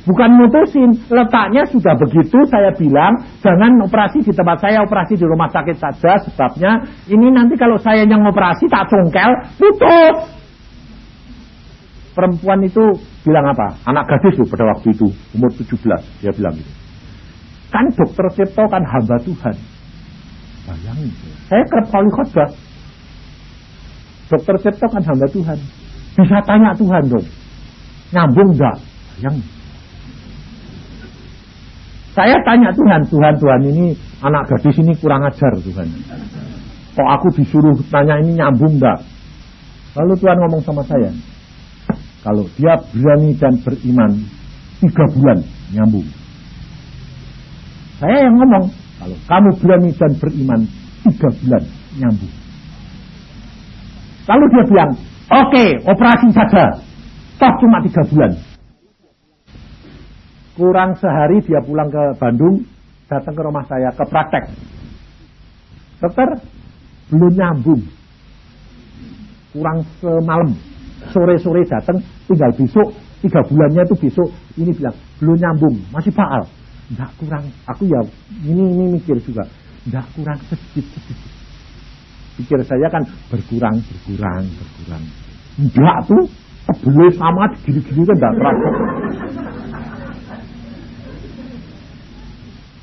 bukan 0.07 0.31
mutusin, 0.39 0.91
letaknya 1.11 1.67
sudah 1.69 1.93
begitu 1.99 2.39
saya 2.49 2.71
bilang 2.73 3.21
jangan 3.43 3.85
operasi 3.85 4.23
di 4.23 4.33
tempat 4.33 4.65
saya, 4.65 4.81
operasi 4.81 5.19
di 5.19 5.27
rumah 5.27 5.51
sakit 5.51 5.77
saja 5.77 6.17
sebabnya 6.25 6.81
ini 7.11 7.29
nanti 7.35 7.59
kalau 7.59 7.77
saya 7.77 8.07
yang 8.07 8.23
operasi 8.25 8.65
tak 8.71 8.89
congkel, 8.89 9.31
putus. 9.61 10.17
Perempuan 12.17 12.65
itu 12.65 12.81
bilang 13.29 13.45
apa? 13.53 13.77
Anak 13.85 14.09
gadis 14.09 14.41
tuh 14.41 14.49
pada 14.49 14.65
waktu 14.73 14.89
itu, 14.89 15.05
umur 15.37 15.53
17, 15.53 16.01
dia 16.25 16.33
bilang 16.33 16.57
gitu. 16.57 16.73
Kan 17.69 17.93
dokter 17.93 18.25
Cipto 18.33 18.65
kan 18.73 18.81
hamba 18.89 19.21
Tuhan. 19.21 19.76
Bayangin, 20.67 21.11
saya 21.47 21.63
kerap 21.71 21.87
kali 21.95 22.11
khotbah. 22.11 22.51
Dokter 24.27 24.57
Cipto 24.59 24.87
kan 24.91 25.03
hamba 25.07 25.27
Tuhan. 25.31 25.59
Bisa 26.19 26.39
tanya 26.43 26.75
Tuhan 26.75 27.03
dong. 27.07 27.27
Nyambung 28.11 28.51
enggak? 28.51 28.77
Bayangin. 29.15 29.47
Saya 32.17 32.37
tanya 32.43 32.73
Tuhan, 32.73 33.01
Tuhan, 33.13 33.35
Tuhan 33.37 33.61
ini 33.71 33.87
anak 34.25 34.49
gadis 34.49 34.81
ini 34.81 34.97
kurang 34.97 35.23
ajar 35.29 35.53
Tuhan. 35.61 35.87
Kok 36.97 37.09
aku 37.13 37.29
disuruh 37.37 37.77
tanya 37.93 38.19
ini 38.25 38.41
nyambung 38.41 38.81
enggak? 38.81 39.05
Lalu 39.95 40.13
Tuhan 40.19 40.37
ngomong 40.41 40.63
sama 40.65 40.83
saya, 40.89 41.13
kalau 42.25 42.49
dia 42.57 42.75
berani 42.93 43.37
dan 43.37 43.55
beriman 43.61 44.13
tiga 44.81 45.05
bulan 45.13 45.39
nyambung. 45.73 46.09
Saya 47.97 48.29
yang 48.29 48.37
ngomong, 48.37 48.65
kalau 48.97 49.17
kamu 49.29 49.51
berani 49.61 49.91
dan 49.93 50.13
beriman 50.17 50.61
tiga 51.05 51.29
bulan 51.29 51.63
nyambung. 52.01 52.35
Lalu 54.27 54.45
dia 54.51 54.65
bilang, 54.67 54.91
oke 55.31 55.49
okay, 55.53 55.69
operasi 55.87 56.29
saja, 56.35 56.65
toh 57.39 57.53
cuma 57.63 57.79
tiga 57.85 58.03
bulan. 58.11 58.33
Kurang 60.57 60.91
sehari 60.97 61.45
dia 61.45 61.61
pulang 61.61 61.93
ke 61.93 62.05
Bandung, 62.17 62.65
datang 63.07 63.37
ke 63.37 63.43
rumah 63.45 63.65
saya 63.69 63.93
ke 63.93 64.05
praktek. 64.09 64.45
Dokter, 66.01 66.29
belum 67.13 67.33
nyambung. 67.37 67.83
Kurang 69.53 69.85
semalam, 70.01 70.51
sore-sore 71.13 71.63
datang, 71.69 72.01
tinggal 72.25 72.51
besok, 72.57 72.89
tiga 73.21 73.41
bulannya 73.45 73.85
itu 73.85 73.97
besok. 74.09 74.29
Ini 74.57 74.73
bilang, 74.73 74.97
belum 75.21 75.37
nyambung, 75.37 75.77
masih 75.93 76.13
faal 76.17 76.49
tidak 76.93 77.11
kurang. 77.19 77.45
Aku 77.71 77.83
ya 77.87 78.01
ini 78.47 78.63
ini 78.63 78.85
mikir 78.99 79.19
juga. 79.23 79.47
Tidak 79.87 80.07
kurang 80.15 80.39
sedikit 80.47 80.87
sedikit. 80.95 81.31
Pikir 82.37 82.61
saya 82.69 82.87
kan 82.93 83.03
berkurang 83.33 83.81
berkurang 83.81 84.45
berkurang. 84.51 85.05
Enggak 85.57 85.99
tuh 86.05 86.25
tebelnya 86.67 87.09
sama 87.15 87.47
gini-gini 87.63 88.03
kan 88.03 88.17
tidak 88.19 88.33
terasa 88.43 88.71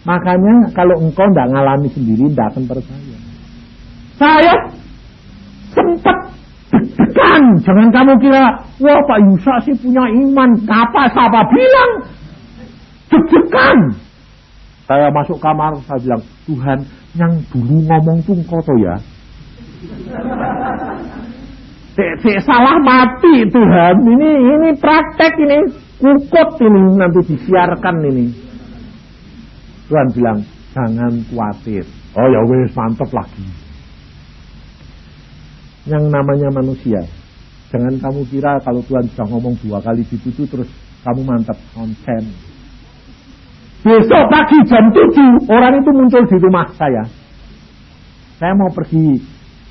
makanya 0.04 0.56
kalau 0.76 0.95
engkau 0.99 1.28
tidak 1.32 1.47
ngalami 1.47 1.88
sendiri 1.95 2.28
tidak 2.28 2.47
akan 2.51 2.64
percaya 2.68 3.18
saya 4.20 4.56
sempat 5.72 6.18
deg-degan. 6.74 7.43
Jangan 7.66 7.88
kamu 7.89 8.14
kira 8.22 8.45
wah 8.82 9.01
Pak 9.10 9.20
Yusa 9.26 9.54
sih 9.66 9.76
punya 9.78 10.06
iman. 10.06 10.49
Apa 10.70 11.10
siapa 11.10 11.41
bilang 11.49 11.91
deg 13.30 13.55
Saya 14.84 15.07
masuk 15.14 15.39
kamar, 15.39 15.80
saya 15.88 15.99
bilang, 16.03 16.24
Tuhan, 16.43 16.80
yang 17.16 17.34
dulu 17.53 17.76
ngomong 17.88 18.18
tuh 18.26 18.36
engkau 18.36 18.76
ya. 18.82 18.95
Cek, 21.93 22.41
salah 22.41 22.82
mati 22.82 23.45
Tuhan. 23.53 23.95
Ini 24.01 24.30
ini 24.34 24.70
praktek 24.82 25.38
ini 25.38 25.57
kukut 26.01 26.49
ini 26.66 26.82
nanti 26.97 27.22
disiarkan 27.30 27.95
ini. 28.09 28.26
Tuhan 29.86 30.07
bilang 30.18 30.39
jangan 30.74 31.14
khawatir. 31.30 31.86
Oh 32.18 32.26
ya 32.26 32.41
wes 32.49 32.74
mantep 32.74 33.09
lagi. 33.14 33.45
Yang 35.86 36.03
namanya 36.09 36.49
manusia. 36.49 37.01
Jangan 37.70 37.93
kamu 38.01 38.22
kira 38.26 38.57
kalau 38.66 38.82
Tuhan 38.89 39.05
sudah 39.14 39.28
ngomong 39.30 39.53
dua 39.61 39.78
kali 39.82 40.01
gitu 40.09 40.49
terus 40.49 40.70
kamu 41.05 41.22
mantap 41.22 41.57
konsen. 41.78 42.53
Besok 43.84 44.23
pagi 44.31 44.57
jam 44.71 44.88
7 44.95 45.51
orang 45.51 45.84
itu 45.84 45.91
muncul 45.91 46.23
di 46.23 46.38
rumah 46.39 46.71
saya. 46.79 47.03
Saya 48.39 48.55
mau 48.55 48.71
pergi 48.71 49.19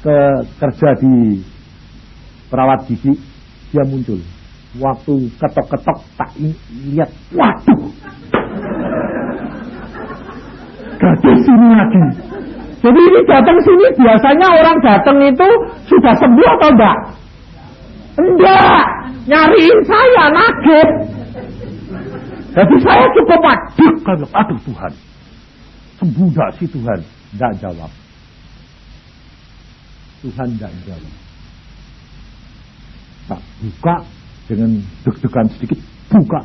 ke 0.04 0.16
kerja 0.60 0.88
di 1.00 1.40
perawat 2.52 2.84
gigi, 2.92 3.16
dia 3.72 3.80
muncul. 3.88 4.20
Waktu 4.76 5.32
ketok-ketok 5.40 5.98
tak 6.20 6.28
lihat, 6.36 7.08
waduh, 7.32 7.88
gadis 11.00 11.38
sini 11.48 11.68
lagi. 11.72 12.04
Jadi 12.84 13.00
ini 13.00 13.20
datang 13.24 13.58
sini 13.64 13.86
biasanya 13.96 14.48
orang 14.60 14.76
datang 14.84 15.16
itu 15.24 15.48
sudah 15.88 16.14
sembuh 16.20 16.48
atau 16.60 16.68
enggak? 16.68 16.98
Enggak, 18.20 18.84
nyariin 19.24 19.78
saya, 19.88 20.24
naget. 20.36 20.88
Jadi 22.53 22.76
saya 22.84 23.07
cukup 23.16 23.40
waduh 23.40 23.94
kalau 24.05 24.28
aduh 24.28 24.61
Tuhan. 24.68 24.92
sembuh 26.03 26.28
gak 26.34 26.50
si 26.59 26.64
Tuhan? 26.68 27.00
Tidak 27.32 27.53
jawab. 27.62 27.90
Tuhan 30.20 30.48
tidak 30.59 30.72
jawab. 30.84 31.12
Tak 33.30 33.40
buka 33.62 33.96
dengan 34.50 34.70
deg-degan 35.07 35.46
sedikit, 35.57 35.78
buka. 36.11 36.40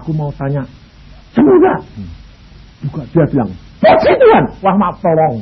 Aku 0.00 0.10
mau 0.16 0.32
tanya? 0.34 0.64
Hmm. 1.36 2.08
Buka, 2.88 3.04
dia 3.12 3.24
bilang, 3.30 3.52
Puji 3.78 4.12
Tuhan, 4.18 4.44
wah 4.58 4.74
maaf 4.74 4.96
tolong. 4.98 5.38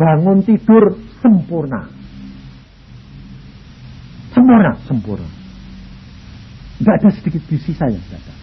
Bangun 0.00 0.38
tidur 0.46 0.96
sempurna. 1.20 1.88
Sempurna, 4.32 4.72
sempurna. 4.88 5.45
Tidak 6.76 6.94
ada 7.00 7.08
sedikit 7.08 7.42
bisi 7.48 7.72
saya, 7.72 7.96
tidak 7.96 8.20
ada. 8.20 8.34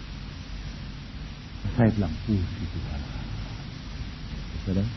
Saya 1.74 1.90
bilang, 1.94 2.14
puji 2.26 2.66
Tuhan. 2.70 3.00
Saudara, 4.64 4.90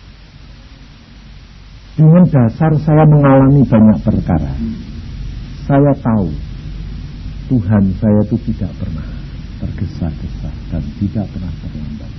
dengan 1.97 2.23
dasar 2.29 2.71
saya 2.77 3.03
mengalami 3.09 3.65
banyak 3.65 3.99
perkara. 4.05 4.53
Saya 5.65 5.93
tahu 5.97 6.29
Tuhan 7.49 7.83
saya 7.97 8.21
itu 8.21 8.37
tidak 8.53 8.69
pernah 8.77 9.07
tergesa-gesa 9.57 10.51
dan 10.69 10.83
tidak 11.01 11.25
pernah 11.33 11.49
terlambat. 11.57 12.11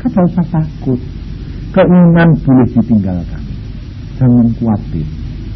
Kata 0.00 0.20
usah 0.32 0.46
takut. 0.48 1.00
Keinginan 1.76 2.30
boleh 2.40 2.68
ditinggalkan. 2.72 3.42
Jangan 4.16 4.48
khawatir, 4.56 5.04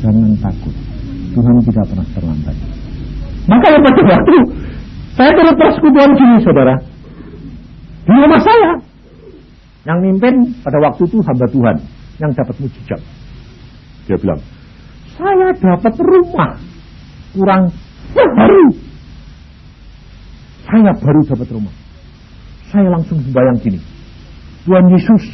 jangan 0.04 0.36
takut. 0.36 0.76
Tuhan 1.32 1.54
tidak 1.64 1.84
pernah 1.88 2.08
terlambat. 2.12 2.56
Maka 3.48 3.68
pada 3.72 4.02
waktu 4.04 4.36
saya 5.18 5.30
dapat 5.34 5.54
persekutuan 5.58 6.10
gini 6.14 6.36
saudara. 6.42 6.74
Di 8.06 8.14
rumah 8.14 8.40
saya. 8.42 8.70
Yang 9.86 9.98
mimpin 10.06 10.34
pada 10.62 10.78
waktu 10.82 11.02
itu 11.08 11.18
hamba 11.24 11.46
Tuhan. 11.50 11.76
Yang 12.20 12.30
dapat 12.36 12.54
mujizat. 12.60 13.00
Dia 14.06 14.16
bilang, 14.20 14.40
saya 15.16 15.48
dapat 15.56 15.94
rumah. 15.98 16.50
Kurang 17.30 17.62
sehari. 18.14 18.64
Saya 20.66 20.92
baru 20.94 21.20
dapat 21.26 21.48
rumah. 21.50 21.74
Saya 22.70 22.86
langsung 22.90 23.18
membayang 23.18 23.58
gini. 23.58 23.80
Tuhan 24.62 24.86
Yesus, 24.92 25.24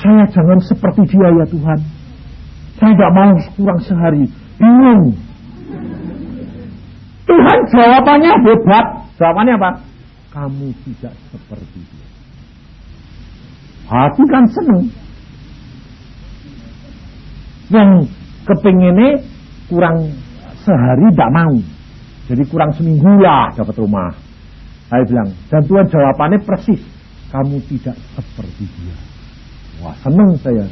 saya 0.00 0.26
jangan 0.32 0.58
seperti 0.64 1.06
dia 1.06 1.28
ya 1.30 1.46
Tuhan. 1.46 1.78
Saya 2.80 2.92
tidak 2.96 3.12
mau 3.12 3.32
kurang 3.54 3.80
sehari. 3.84 4.24
Bingung. 4.58 5.14
Tuhan 7.28 7.58
jawabannya 7.70 8.32
hebat. 8.42 8.99
Jawabannya 9.20 9.54
apa? 9.60 9.70
Kamu 10.32 10.72
tidak 10.88 11.12
seperti 11.28 11.80
dia. 11.84 12.08
Hati 13.84 14.22
kan 14.24 14.44
seneng. 14.48 14.82
Yang 17.68 17.90
kepinginnya 18.48 19.20
kurang 19.68 20.08
sehari 20.64 21.04
tidak 21.12 21.30
mau. 21.36 21.54
Jadi 22.32 22.42
kurang 22.48 22.70
seminggu 22.72 23.12
lah 23.20 23.52
dapat 23.52 23.76
rumah. 23.76 24.10
Saya 24.88 25.04
bilang, 25.04 25.28
dan 25.52 25.62
Tuhan 25.68 25.86
jawabannya 25.86 26.38
persis. 26.42 26.82
Kamu 27.30 27.62
tidak 27.68 27.94
seperti 28.16 28.66
dia. 28.66 28.96
Wah 29.84 29.94
seneng 30.02 30.34
saya. 30.40 30.66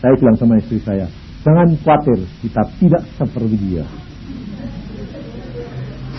Saya 0.00 0.16
bilang 0.16 0.36
sama 0.38 0.56
istri 0.56 0.80
saya, 0.80 1.04
jangan 1.44 1.76
khawatir, 1.84 2.24
kita 2.40 2.62
tidak 2.80 3.02
seperti 3.20 3.56
dia. 3.60 3.84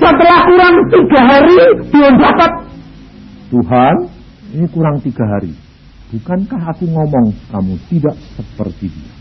Setelah 0.02 0.40
kurang 0.50 0.76
tiga 0.90 1.20
hari, 1.22 1.58
Tuhan 1.94 2.14
dapat. 2.18 2.52
Tuhan, 3.54 3.96
ini 4.58 4.66
kurang 4.74 4.98
tiga 5.06 5.22
hari. 5.30 5.54
Bukankah 6.10 6.74
aku 6.74 6.90
ngomong 6.90 7.30
kamu 7.54 7.78
tidak 7.86 8.18
seperti 8.34 8.90
dia? 8.90 9.12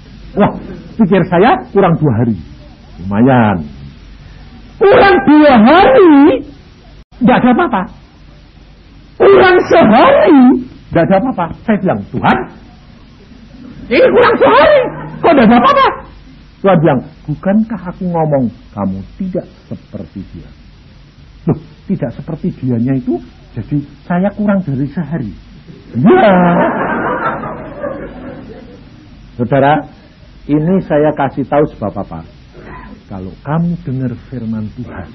Wah, 0.40 0.56
pikir 0.96 1.20
saya 1.28 1.52
kurang 1.68 2.00
dua 2.00 2.12
hari. 2.24 2.36
Lumayan. 3.04 3.60
Kurang 4.80 5.16
dua 5.28 5.52
hari, 5.60 6.48
tidak 7.20 7.36
ada 7.44 7.50
apa-apa. 7.52 7.82
Kurang 9.20 9.56
sehari, 9.68 10.42
tidak 10.64 11.04
ada 11.12 11.14
apa-apa. 11.20 11.46
Saya 11.68 11.76
bilang, 11.84 12.00
Tuhan, 12.08 12.36
ini 13.92 14.06
kurang 14.16 14.34
sehari, 14.40 14.80
kok 15.20 15.32
tidak 15.36 15.44
ada 15.44 15.56
apa-apa? 15.60 15.86
Tuhan 16.64 16.76
bilang, 16.80 17.00
bukankah 17.28 17.80
aku 17.84 18.04
ngomong 18.08 18.44
kamu 18.72 18.98
tidak 19.20 19.44
seperti 19.68 20.24
dia? 20.32 20.48
Loh, 21.48 21.58
tidak 21.88 22.10
seperti 22.12 22.52
dianya 22.60 23.00
itu, 23.00 23.16
jadi 23.56 23.76
saya 24.04 24.28
kurang 24.36 24.60
dari 24.60 24.86
sehari. 24.92 25.32
Ya. 25.96 26.36
Saudara, 29.40 29.80
ini 30.44 30.74
saya 30.84 31.10
kasih 31.16 31.48
tahu 31.48 31.64
sebab 31.72 31.92
apa? 31.96 32.20
Kalau 33.08 33.34
kamu 33.42 33.74
dengar 33.82 34.12
firman 34.28 34.68
Tuhan, 34.76 35.08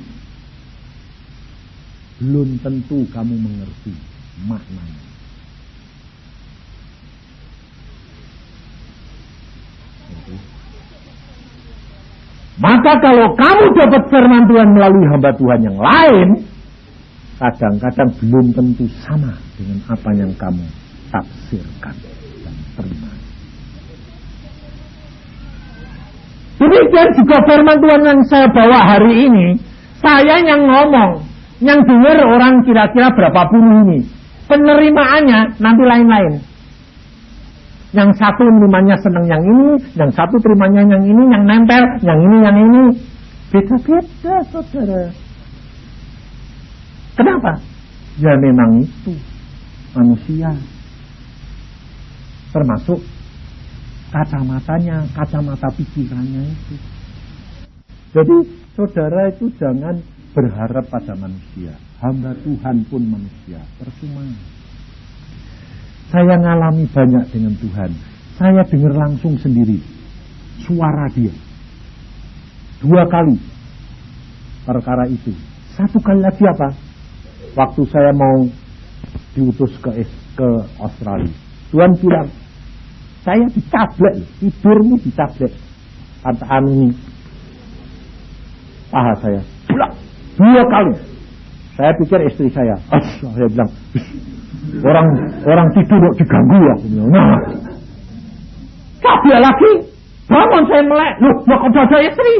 belum 2.20 2.60
tentu 2.60 3.06
kamu 3.14 3.36
mengerti 3.38 3.94
maknanya. 4.50 5.05
Maka 12.56 12.91
kalau 13.03 13.36
kamu 13.36 13.64
dapat 13.76 14.03
firman 14.08 14.47
Tuhan 14.47 14.70
melalui 14.72 15.06
hamba 15.12 15.32
Tuhan 15.36 15.60
yang 15.60 15.76
lain, 15.76 16.28
kadang-kadang 17.36 18.10
belum 18.24 18.45
tentu 18.56 18.88
sama 19.03 19.36
dengan 19.60 19.80
apa 19.91 20.10
yang 20.16 20.32
kamu 20.39 20.64
tafsirkan 21.12 21.95
dan 22.47 22.56
terima. 22.80 23.12
Demikian 26.56 27.10
juga 27.20 27.38
firman 27.43 27.78
Tuhan 27.84 28.01
yang 28.08 28.22
saya 28.32 28.47
bawa 28.47 28.80
hari 28.88 29.28
ini, 29.28 29.60
saya 29.99 30.39
yang 30.39 30.64
ngomong, 30.64 31.28
yang 31.60 31.84
dengar 31.84 32.24
orang 32.24 32.64
kira-kira 32.64 33.12
berapa 33.12 33.51
puluh 33.51 33.84
ini. 33.84 33.99
Penerimaannya 34.47 35.60
nanti 35.60 35.84
lain-lain. 35.84 36.55
Yang 37.94 38.10
satu 38.18 38.44
terimanya 38.44 38.96
senang 39.00 39.26
yang 39.30 39.44
ini, 39.44 39.70
yang 39.94 40.12
satu 40.12 40.36
terimanya 40.42 40.82
yang 40.90 41.04
ini, 41.06 41.24
yang 41.30 41.44
nempel, 41.46 41.84
yang 42.02 42.20
ini, 42.20 42.38
yang 42.42 42.58
ini. 42.58 42.84
Beda-beda, 43.54 44.36
saudara. 44.52 45.04
Kenapa? 47.16 47.52
Ya 48.20 48.34
memang 48.36 48.84
itu 48.84 49.14
manusia. 49.96 50.52
Termasuk 52.52 53.00
kacamatanya, 54.12 55.04
kacamata 55.16 55.68
pikirannya 55.76 56.52
itu. 56.52 56.76
Jadi 58.16 58.36
saudara 58.76 59.32
itu 59.32 59.52
jangan 59.60 60.00
berharap 60.36 60.88
pada 60.88 61.16
manusia. 61.16 61.76
Hamba 62.04 62.36
Tuhan 62.44 62.84
pun 62.88 63.04
manusia. 63.08 63.60
Percuma. 63.80 64.55
Saya 66.14 66.38
ngalami 66.38 66.86
banyak 66.89 67.26
dengan 67.34 67.53
Tuhan. 67.58 67.91
Saya 68.36 68.62
dengar 68.68 68.93
langsung 68.93 69.39
sendiri 69.39 69.80
suara 70.66 71.08
dia. 71.14 71.32
Dua 72.82 73.08
kali 73.08 73.39
perkara 74.66 75.08
itu. 75.08 75.32
Satu 75.78 76.01
kali 76.01 76.20
lagi 76.20 76.43
apa? 76.45 76.70
Waktu 77.56 77.82
saya 77.88 78.12
mau 78.12 78.45
diutus 79.36 79.72
ke 79.80 80.03
ke 80.36 80.49
Australia. 80.80 81.32
Tuhan 81.72 81.91
bilang, 81.99 82.28
saya 83.24 83.45
ditablet, 83.51 84.16
tidurmu 84.39 84.99
ditablet. 84.99 85.51
Kata 86.26 86.58
ini, 86.68 86.89
paha 88.91 89.14
saya, 89.22 89.41
dua 90.36 90.64
kali. 90.68 90.93
Saya 91.76 91.91
pikir 91.99 92.20
istri 92.28 92.47
saya, 92.51 92.76
saya 93.20 93.47
bilang, 93.51 93.72
Orang 94.86 95.07
orang 95.45 95.68
tidur 95.78 96.01
diganggu 96.18 96.57
ya. 96.57 96.76
Nah, 97.09 97.38
kabel 99.01 99.39
lagi 99.39 99.72
bangun 100.26 100.63
saya 100.68 100.84
melek. 100.84 101.13
Loh, 101.22 101.36
mau 101.45 101.57
kok 101.61 101.78
ada 101.78 101.97
istri? 102.01 102.34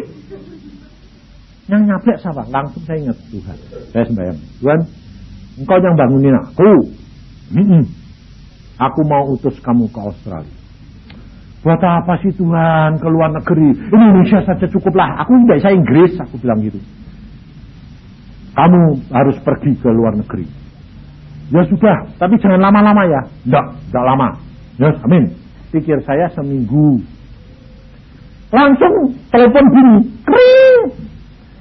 Yang 1.66 1.82
nyablek 1.90 2.18
siapa? 2.22 2.44
Langsung 2.54 2.82
saya 2.86 2.98
ingat 3.02 3.18
Tuhan. 3.34 3.58
Saya 3.90 4.04
sembahyang. 4.06 4.40
Tuhan, 4.62 4.80
engkau 5.62 5.78
yang 5.82 5.96
bangunin 5.98 6.38
aku. 6.38 6.72
Hmm, 7.54 7.84
aku 8.78 9.02
mau 9.06 9.24
utus 9.34 9.58
kamu 9.62 9.90
ke 9.90 10.00
Australia. 10.02 10.56
Buat 11.66 11.82
apa 11.82 12.22
sih 12.22 12.30
Tuhan 12.38 13.02
ke 13.02 13.08
luar 13.10 13.34
negeri? 13.34 13.74
Indonesia 13.90 14.38
saja 14.46 14.70
cukuplah. 14.70 15.26
Aku 15.26 15.34
tidak 15.46 15.66
bisa 15.66 15.70
Inggris, 15.74 16.14
aku 16.22 16.38
bilang 16.38 16.62
gitu. 16.62 16.78
Kamu 18.54 18.82
harus 19.10 19.38
pergi 19.42 19.74
ke 19.74 19.90
luar 19.90 20.14
negeri. 20.14 20.46
Ya 21.54 21.62
sudah, 21.70 21.98
tapi 22.18 22.34
jangan 22.42 22.58
lama-lama 22.58 23.06
ya. 23.06 23.22
Enggak, 23.46 23.66
enggak 23.94 24.06
lama. 24.06 24.28
Ya, 24.82 24.90
amin. 25.06 25.24
Pikir 25.70 25.98
saya 26.02 26.26
seminggu. 26.34 26.98
Langsung 28.50 29.14
telepon 29.30 29.66
gini, 29.70 29.98
kering. 30.26 30.80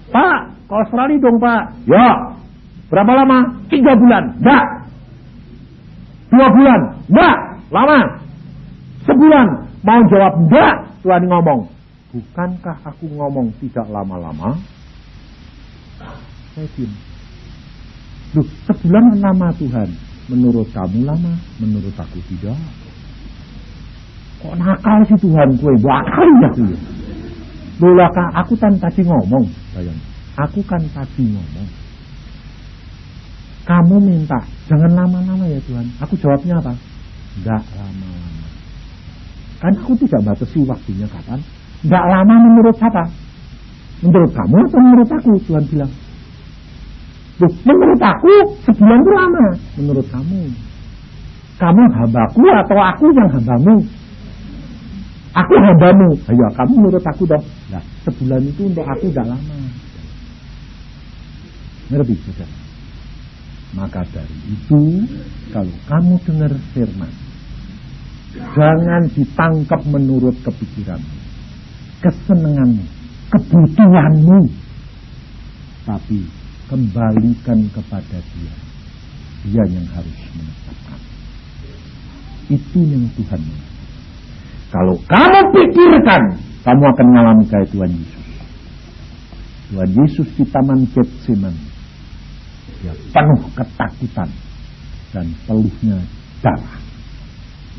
Pak, 0.09 0.39
ke 0.70 0.74
Australia 0.78 1.20
dong 1.20 1.37
pak. 1.43 1.62
Ya, 1.85 2.09
berapa 2.89 3.12
lama? 3.12 3.39
Tiga 3.68 3.93
bulan. 3.93 4.24
Enggak. 4.41 4.64
Dua 6.32 6.47
bulan. 6.49 6.80
Enggak. 7.11 7.37
Lama. 7.70 8.01
Sebulan. 9.05 9.47
Mau 9.85 10.01
jawab 10.09 10.32
enggak. 10.41 10.74
Tuhan 11.05 11.22
ngomong. 11.28 11.61
Bukankah 12.14 12.78
aku 12.87 13.11
ngomong 13.11 13.53
tidak 13.61 13.85
lama-lama? 13.91 14.57
Saya 16.55 16.66
diam. 16.78 17.13
Loh, 18.35 18.47
sebulan 18.66 19.22
lama 19.22 19.49
Tuhan. 19.55 19.89
Menurut 20.26 20.66
kamu 20.74 21.07
lama, 21.07 21.32
menurut 21.62 21.95
aku 21.95 22.18
tidak. 22.32 22.59
Kok 24.43 24.55
nakal 24.59 24.99
sih 25.07 25.18
Tuhan 25.22 25.49
kue? 25.61 25.74
Bakal 25.78 26.28
ya 26.43 26.51
kue. 26.57 26.76
Loh 27.78 28.11
kan 28.11 28.28
aku 28.35 28.55
kan 28.59 28.72
tadi 28.80 29.07
ngomong, 29.07 29.45
bayang. 29.76 30.01
Aku 30.35 30.61
kan 30.66 30.82
tadi 30.91 31.30
ngomong. 31.30 31.68
Kamu 33.64 33.97
minta, 33.97 34.37
jangan 34.68 34.93
lama-lama 34.93 35.45
ya 35.49 35.57
Tuhan. 35.64 35.87
Aku 36.03 36.18
jawabnya 36.20 36.61
apa? 36.61 36.74
Tidak 37.39 37.62
lama-lama. 37.80 38.49
Kan 39.62 39.72
aku 39.80 39.97
tidak 40.05 40.20
batasi 40.26 40.61
waktunya 40.68 41.09
kapan. 41.09 41.41
Tidak 41.80 42.05
lama 42.05 42.35
menurut 42.37 42.76
siapa? 42.76 43.05
Menurut 44.05 44.32
kamu 44.37 44.57
atau 44.68 44.80
menurut 44.85 45.09
aku? 45.09 45.32
Tuhan 45.49 45.64
bilang. 45.72 45.93
Loh, 47.43 47.53
menurut 47.66 47.99
aku 47.99 48.32
sebulan 48.62 48.99
itu 49.03 49.11
lama. 49.11 49.47
Menurut 49.74 50.07
kamu. 50.07 50.43
Kamu 51.59 51.82
hambaku 51.99 52.43
atau 52.47 52.78
aku 52.78 53.05
yang 53.11 53.30
hambamu? 53.30 53.74
Aku 55.35 55.55
hambamu. 55.59 56.09
Ayo, 56.30 56.47
kamu 56.55 56.72
menurut 56.78 57.03
aku 57.03 57.26
dong. 57.26 57.43
Nah, 57.74 57.82
sebulan 58.07 58.43
itu 58.47 58.70
untuk 58.70 58.87
aku 58.87 59.11
tidak 59.11 59.35
lama. 59.35 59.59
Ngerti, 61.91 62.14
saudara? 62.22 62.57
Maka 63.74 64.07
dari 64.14 64.39
itu, 64.55 65.03
kalau 65.51 65.74
kamu 65.91 66.14
dengar 66.22 66.53
firman, 66.70 67.12
jangan 68.39 69.03
ditangkap 69.11 69.82
menurut 69.91 70.39
kepikiranmu, 70.47 71.18
kesenanganmu, 71.99 72.87
kebutuhanmu, 73.35 74.39
tapi 75.82 76.22
kembalikan 76.68 77.58
kepada 77.72 78.18
dia. 78.20 78.54
Dia 79.44 79.64
yang 79.68 79.86
harus 79.92 80.18
menetapkan. 80.32 81.00
Itu 82.48 82.78
yang 82.80 83.04
Tuhan. 83.16 83.40
Kalau 84.72 84.96
kamu 85.06 85.40
pikirkan, 85.52 86.22
kamu 86.64 86.82
akan 86.96 87.06
mengalami 87.12 87.44
kayak 87.46 87.68
Tuhan 87.70 87.92
Yesus. 87.92 88.24
Tuhan 89.68 89.90
Yesus 89.92 90.28
di 90.34 90.44
Taman 90.48 90.80
Getsemani. 90.92 91.64
Dia 92.80 92.94
penuh 93.12 93.42
ketakutan 93.52 94.28
dan 95.12 95.26
peluhnya 95.44 96.00
darah. 96.40 96.76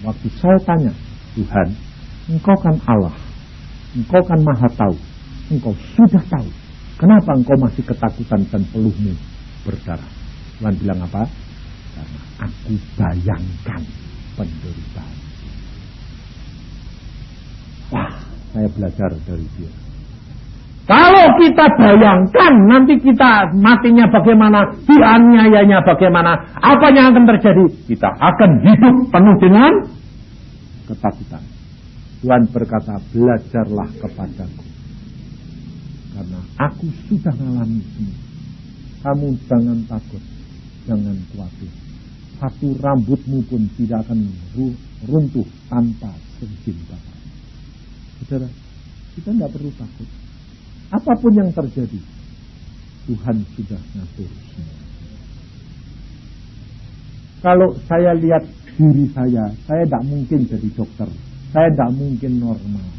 Waktu 0.05 0.27
saya 0.37 0.59
tanya, 0.65 0.93
Tuhan, 1.33 1.67
engkau 2.29 2.55
kan 2.61 2.77
Allah, 2.85 3.15
engkau 3.97 4.21
kan 4.21 4.39
maha 4.41 4.69
tahu, 4.73 4.95
engkau 5.49 5.73
sudah 5.93 6.23
tahu, 6.29 6.49
kenapa 6.99 7.35
engkau 7.35 7.57
masih 7.59 7.83
ketakutan 7.83 8.41
dan 8.51 8.61
peluhmu 8.71 9.13
berdarah? 9.63 10.11
Tuhan 10.59 10.75
bilang 10.79 10.99
apa? 11.03 11.27
Karena 11.95 12.21
aku 12.43 12.73
bayangkan 12.95 13.81
penderitaan. 14.35 15.15
Wah, 17.91 18.13
saya 18.51 18.67
belajar 18.71 19.11
dari 19.27 19.47
dia. 19.59 19.71
Kalau 20.85 21.25
kita 21.41 21.65
bayangkan 21.81 22.53
nanti 22.69 22.93
kita 23.01 23.49
matinya 23.57 24.05
bagaimana, 24.05 24.69
dianiayanya 24.85 25.81
bagaimana, 25.81 26.37
apa 26.61 26.93
yang 26.93 27.09
akan 27.09 27.25
terjadi? 27.25 27.65
Kita 27.89 28.09
akan 28.13 28.51
hidup 28.61 28.95
penuh 29.09 29.35
dengan 29.41 29.71
ketakutan. 30.85 31.41
Tuhan 32.21 32.41
berkata, 32.53 33.01
belajarlah 33.09 33.89
kepadaku. 33.97 34.74
Karena 36.15 36.39
aku 36.55 36.87
sudah 37.11 37.33
mengalami 37.35 37.83
semua. 37.91 38.17
Kamu 39.03 39.27
jangan 39.51 39.79
takut, 39.85 40.23
jangan 40.87 41.17
khawatir. 41.35 41.71
Satu 42.39 42.67
rambutmu 42.79 43.43
pun 43.51 43.67
tidak 43.75 44.07
akan 44.07 44.31
runtuh 45.05 45.47
tanpa 45.67 46.15
seizin 46.39 46.79
Bapak. 46.87 47.19
Saudara, 48.23 48.47
kita 49.13 49.29
tidak 49.35 49.51
perlu 49.51 49.71
takut. 49.75 50.09
Apa 50.95 51.11
pun 51.19 51.33
yang 51.35 51.51
terjadi, 51.51 51.99
Tuhan 53.11 53.37
sudah 53.59 53.81
ngatur 53.99 54.31
semua. 54.55 54.79
Kalau 57.45 57.69
saya 57.85 58.17
lihat 58.17 58.41
diri 58.73 59.05
saya, 59.13 59.53
saya 59.69 59.83
tidak 59.85 60.03
mungkin 60.09 60.49
jadi 60.49 60.69
dokter. 60.73 61.09
Saya 61.53 61.69
tidak 61.69 61.91
mungkin 61.93 62.41
normal. 62.41 62.89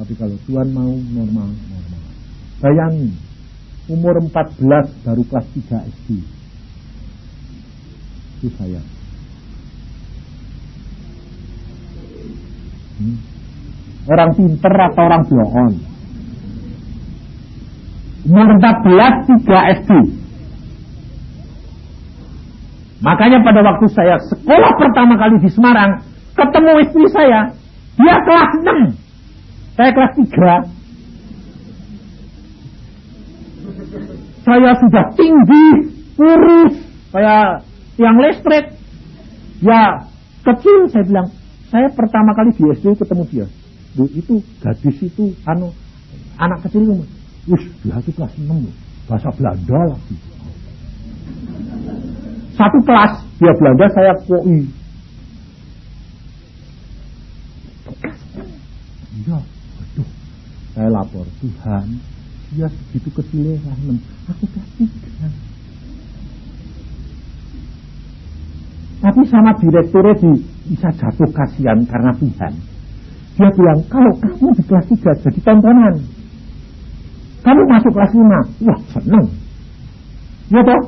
Tapi 0.00 0.12
kalau 0.16 0.36
Tuhan 0.48 0.72
mau 0.72 0.92
normal, 1.12 1.52
normal. 1.52 2.05
Bayangin, 2.56 3.12
umur 3.92 4.16
14 4.32 5.04
baru 5.04 5.22
kelas 5.28 5.46
3 5.52 5.92
SD. 5.92 6.08
Itu 8.40 8.48
saya. 8.56 8.80
Hmm? 12.96 13.16
Orang 14.08 14.30
pinter 14.38 14.72
atau 14.72 15.02
orang 15.04 15.22
bohong? 15.28 15.74
Umur 18.24 18.48
14 18.56 19.44
3 19.44 19.76
SD. 19.84 19.90
Makanya 23.04 23.38
pada 23.44 23.60
waktu 23.60 23.86
saya 23.92 24.16
sekolah 24.32 24.72
pertama 24.80 25.20
kali 25.20 25.36
di 25.44 25.50
Semarang, 25.52 26.00
ketemu 26.32 26.72
istri 26.80 27.06
saya, 27.12 27.52
dia 28.00 28.16
kelas 28.24 28.50
6. 28.64 29.76
Saya 29.76 29.90
kelas 29.92 30.12
3. 30.16 30.85
Saya 34.46 34.70
sudah 34.78 35.04
tinggi, 35.18 35.66
kurus, 36.14 36.74
saya 37.10 37.60
yang 37.98 38.16
listrik. 38.22 38.76
Ya, 39.64 40.06
kecil 40.44 40.86
saya 40.92 41.04
bilang, 41.08 41.28
saya 41.72 41.88
pertama 41.90 42.30
kali 42.36 42.54
di 42.54 42.62
SD 42.76 42.94
ketemu 43.00 43.24
dia. 43.32 43.46
Duh, 43.96 44.10
itu 44.12 44.44
gadis 44.60 44.96
itu 45.00 45.32
anu 45.48 45.72
anak 46.36 46.68
kecil 46.68 46.84
itu 46.84 46.94
wis 47.48 47.62
dia 47.80 47.96
itu 47.96 48.10
kelas 48.12 48.32
6 48.36 48.44
bahasa 49.08 49.28
Belanda 49.32 49.80
lagi. 49.96 50.16
Satu 52.56 52.78
kelas. 52.84 53.12
Dia 53.36 53.52
Belanda 53.56 53.86
saya 53.92 54.12
koi 54.24 54.64
iya 59.16 59.38
saya 60.76 60.88
lapor 60.92 61.26
Tuhan 61.40 62.00
dia 62.54 62.68
kelas 62.70 63.28
6 63.32 63.98
aku 64.30 64.44
3 64.46 64.86
tapi 68.96 69.20
sama 69.28 69.50
direkturnya 69.58 70.14
di, 70.18 70.30
bisa 70.72 70.88
jatuh 70.94 71.30
kasihan 71.34 71.78
karena 71.86 72.10
Tuhan 72.16 72.54
dia 73.36 73.52
bilang, 73.52 73.84
kalau 73.92 74.12
kamu 74.16 74.48
di 74.56 74.62
kelas 74.64 74.88
3 74.88 75.20
jadi 75.28 75.40
tontonan. 75.44 75.94
Kamu 77.44 77.62
masuk 77.68 77.92
kelas 77.92 78.12
5. 78.16 78.64
Wah, 78.64 78.80
seneng. 78.96 79.26
Ya 80.48 80.60
toh? 80.64 80.80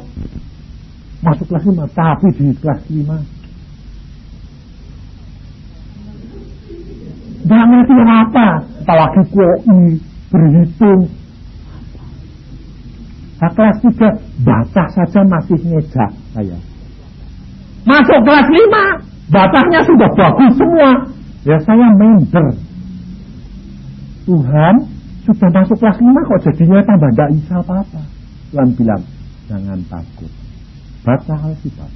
Masuk 1.20 1.44
kelas 1.52 1.64
5, 1.68 1.84
tapi 1.92 2.28
di 2.40 2.56
kelas 2.56 2.80
5. 2.88 3.20
Gak 7.52 7.64
ngerti 7.68 7.96
apa. 8.00 8.48
Apalagi 8.80 9.22
koi, 9.28 10.00
berhitung. 10.32 11.00
Nah, 13.39 13.51
kelas 13.55 13.76
3, 13.86 14.18
baca 14.43 14.84
saja 14.91 15.20
masih 15.22 15.59
ngejak 15.62 16.11
saya. 16.34 16.59
Masuk 17.86 18.18
kelas 18.26 18.49
5, 18.51 19.30
bacanya 19.30 19.80
sudah 19.86 20.11
bagus 20.18 20.53
semua 20.59 20.91
Ya 21.47 21.57
saya 21.62 21.89
member. 21.95 22.47
Tuhan 24.26 24.74
sudah 25.24 25.49
masuk 25.55 25.76
kelas 25.78 25.97
5 25.97 26.28
kok 26.28 26.41
jadinya 26.51 26.84
tambah 26.84 27.11
tidak 27.14 27.30
bisa 27.39 27.55
apa-apa. 27.62 28.03
Tuhan 28.53 28.68
bilang, 28.74 29.03
jangan 29.47 29.78
takut. 29.86 30.32
Baca 31.07 31.34
Alkitab. 31.47 31.91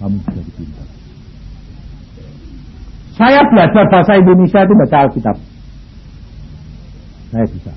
Kamu 0.00 0.18
jadi 0.24 0.52
pintar. 0.56 0.88
Saya 3.12 3.44
belajar 3.44 3.84
bahasa 3.92 4.12
Indonesia 4.18 4.60
itu 4.64 4.74
baca 4.74 4.96
Alkitab. 5.06 5.36
Saya 7.30 7.46
bisa. 7.54 7.72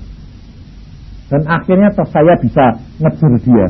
Dan 1.26 1.42
akhirnya 1.50 1.90
saya 1.90 2.34
bisa 2.38 2.64
ngejar 3.02 3.32
dia. 3.42 3.66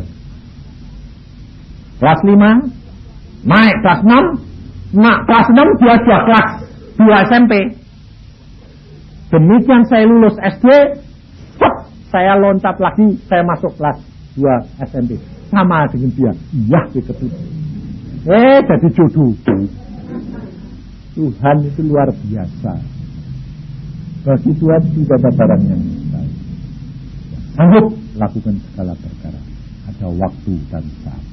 Kelas 1.96 2.20
5, 2.20 3.48
naik 3.48 3.76
kelas 3.80 4.00
6, 4.04 5.00
nah 5.00 5.16
kelas 5.24 5.48
6 5.48 5.80
dia 5.80 5.94
sudah 6.04 6.20
kelas 6.28 6.48
dua 7.00 7.16
SMP. 7.24 7.52
Demikian 9.32 9.82
saya 9.88 10.04
lulus 10.04 10.36
SD, 10.36 10.68
saya 12.12 12.36
loncat 12.36 12.76
lagi, 12.76 13.16
saya 13.24 13.40
masuk 13.48 13.72
kelas 13.80 13.96
2 14.36 14.84
SMP. 14.92 15.16
Sama 15.48 15.88
dengan 15.88 16.10
dia, 16.12 16.32
iya 16.52 16.80
ketemu. 16.92 17.28
Eh, 18.26 18.58
jadi 18.60 18.88
jodoh. 18.92 19.32
Tuhan 21.16 21.56
itu 21.64 21.80
luar 21.80 22.12
biasa. 22.12 22.72
Bagi 24.26 24.52
Tuhan 24.58 24.82
tidak 24.84 25.16
ada 25.22 25.30
barang 25.32 25.62
yang. 25.64 25.95
Sanggup 27.56 27.88
lakukan 28.20 28.60
segala 28.68 28.92
perkara. 29.00 29.40
Ada 29.88 30.06
waktu 30.12 30.52
dan 30.68 30.84
saat. 31.00 31.24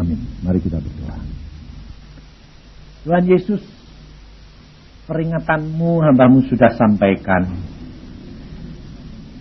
Amin. 0.00 0.16
Mari 0.40 0.58
kita 0.64 0.80
berdoa. 0.80 1.20
Tuhan 3.04 3.24
Yesus, 3.28 3.60
peringatanmu 5.04 6.00
hambamu 6.00 6.40
sudah 6.48 6.72
sampaikan. 6.72 7.44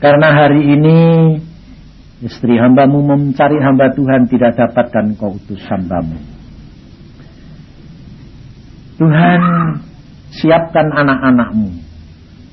Karena 0.03 0.35
hari 0.35 0.75
ini 0.75 0.97
istri 2.27 2.59
hambamu 2.59 3.05
mencari 3.05 3.55
hamba 3.63 3.95
Tuhan 3.95 4.27
tidak 4.27 4.59
dapat 4.59 4.91
dan 4.91 5.15
kau 5.15 5.31
utus 5.39 5.63
hambamu. 5.71 6.19
Tuhan, 8.99 9.41
siapkan 10.35 10.91
anak-anakmu 10.91 11.80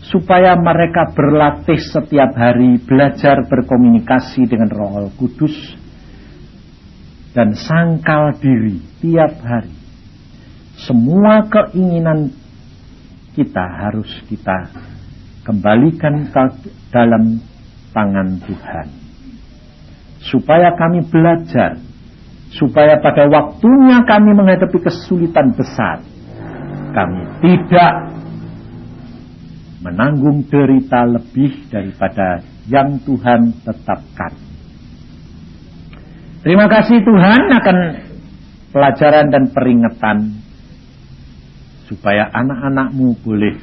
supaya 0.09 0.57
mereka 0.57 1.13
berlatih 1.13 1.77
setiap 1.77 2.33
hari 2.33 2.81
belajar 2.81 3.45
berkomunikasi 3.45 4.49
dengan 4.49 4.73
Roh 4.73 5.13
Kudus 5.21 5.53
dan 7.37 7.53
sangkal 7.53 8.41
diri 8.41 8.81
tiap 9.05 9.37
hari. 9.45 9.77
Semua 10.81 11.45
keinginan 11.51 12.33
kita 13.37 13.63
harus 13.63 14.09
kita 14.33 14.73
kembalikan 15.45 16.25
ke 16.33 16.73
dalam 16.89 17.43
tangan 17.93 18.41
Tuhan. 18.43 18.89
Supaya 20.19 20.75
kami 20.75 21.05
belajar, 21.07 21.79
supaya 22.51 22.99
pada 22.99 23.29
waktunya 23.29 24.03
kami 24.09 24.31
menghadapi 24.35 24.79
kesulitan 24.83 25.55
besar, 25.55 26.03
kami 26.97 27.23
tidak 27.45 28.18
menanggung 29.79 30.47
derita 30.51 31.07
lebih 31.07 31.71
daripada 31.71 32.43
yang 32.67 32.99
Tuhan 33.07 33.63
tetapkan. 33.63 34.33
Terima 36.43 36.67
kasih 36.67 37.03
Tuhan 37.03 37.41
akan 37.51 37.79
pelajaran 38.71 39.27
dan 39.31 39.45
peringatan 39.51 40.19
supaya 41.89 42.29
anak-anakmu 42.31 43.17
boleh 43.25 43.57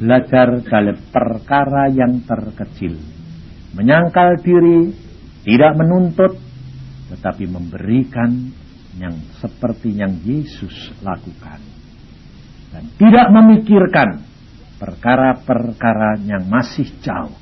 belajar 0.00 0.64
dalam 0.64 0.96
perkara 1.12 1.92
yang 1.92 2.24
terkecil. 2.24 2.96
Menyangkal 3.76 4.40
diri, 4.40 4.90
tidak 5.44 5.76
menuntut, 5.76 6.40
tetapi 7.12 7.44
memberikan 7.46 8.50
yang 8.98 9.14
seperti 9.38 9.94
yang 9.94 10.18
Yesus 10.24 10.94
lakukan. 11.04 11.60
Dan 12.70 12.86
tidak 12.96 13.28
memikirkan 13.34 14.29
perkara-perkara 14.80 16.24
yang 16.24 16.48
masih 16.48 16.88
jauh. 17.04 17.39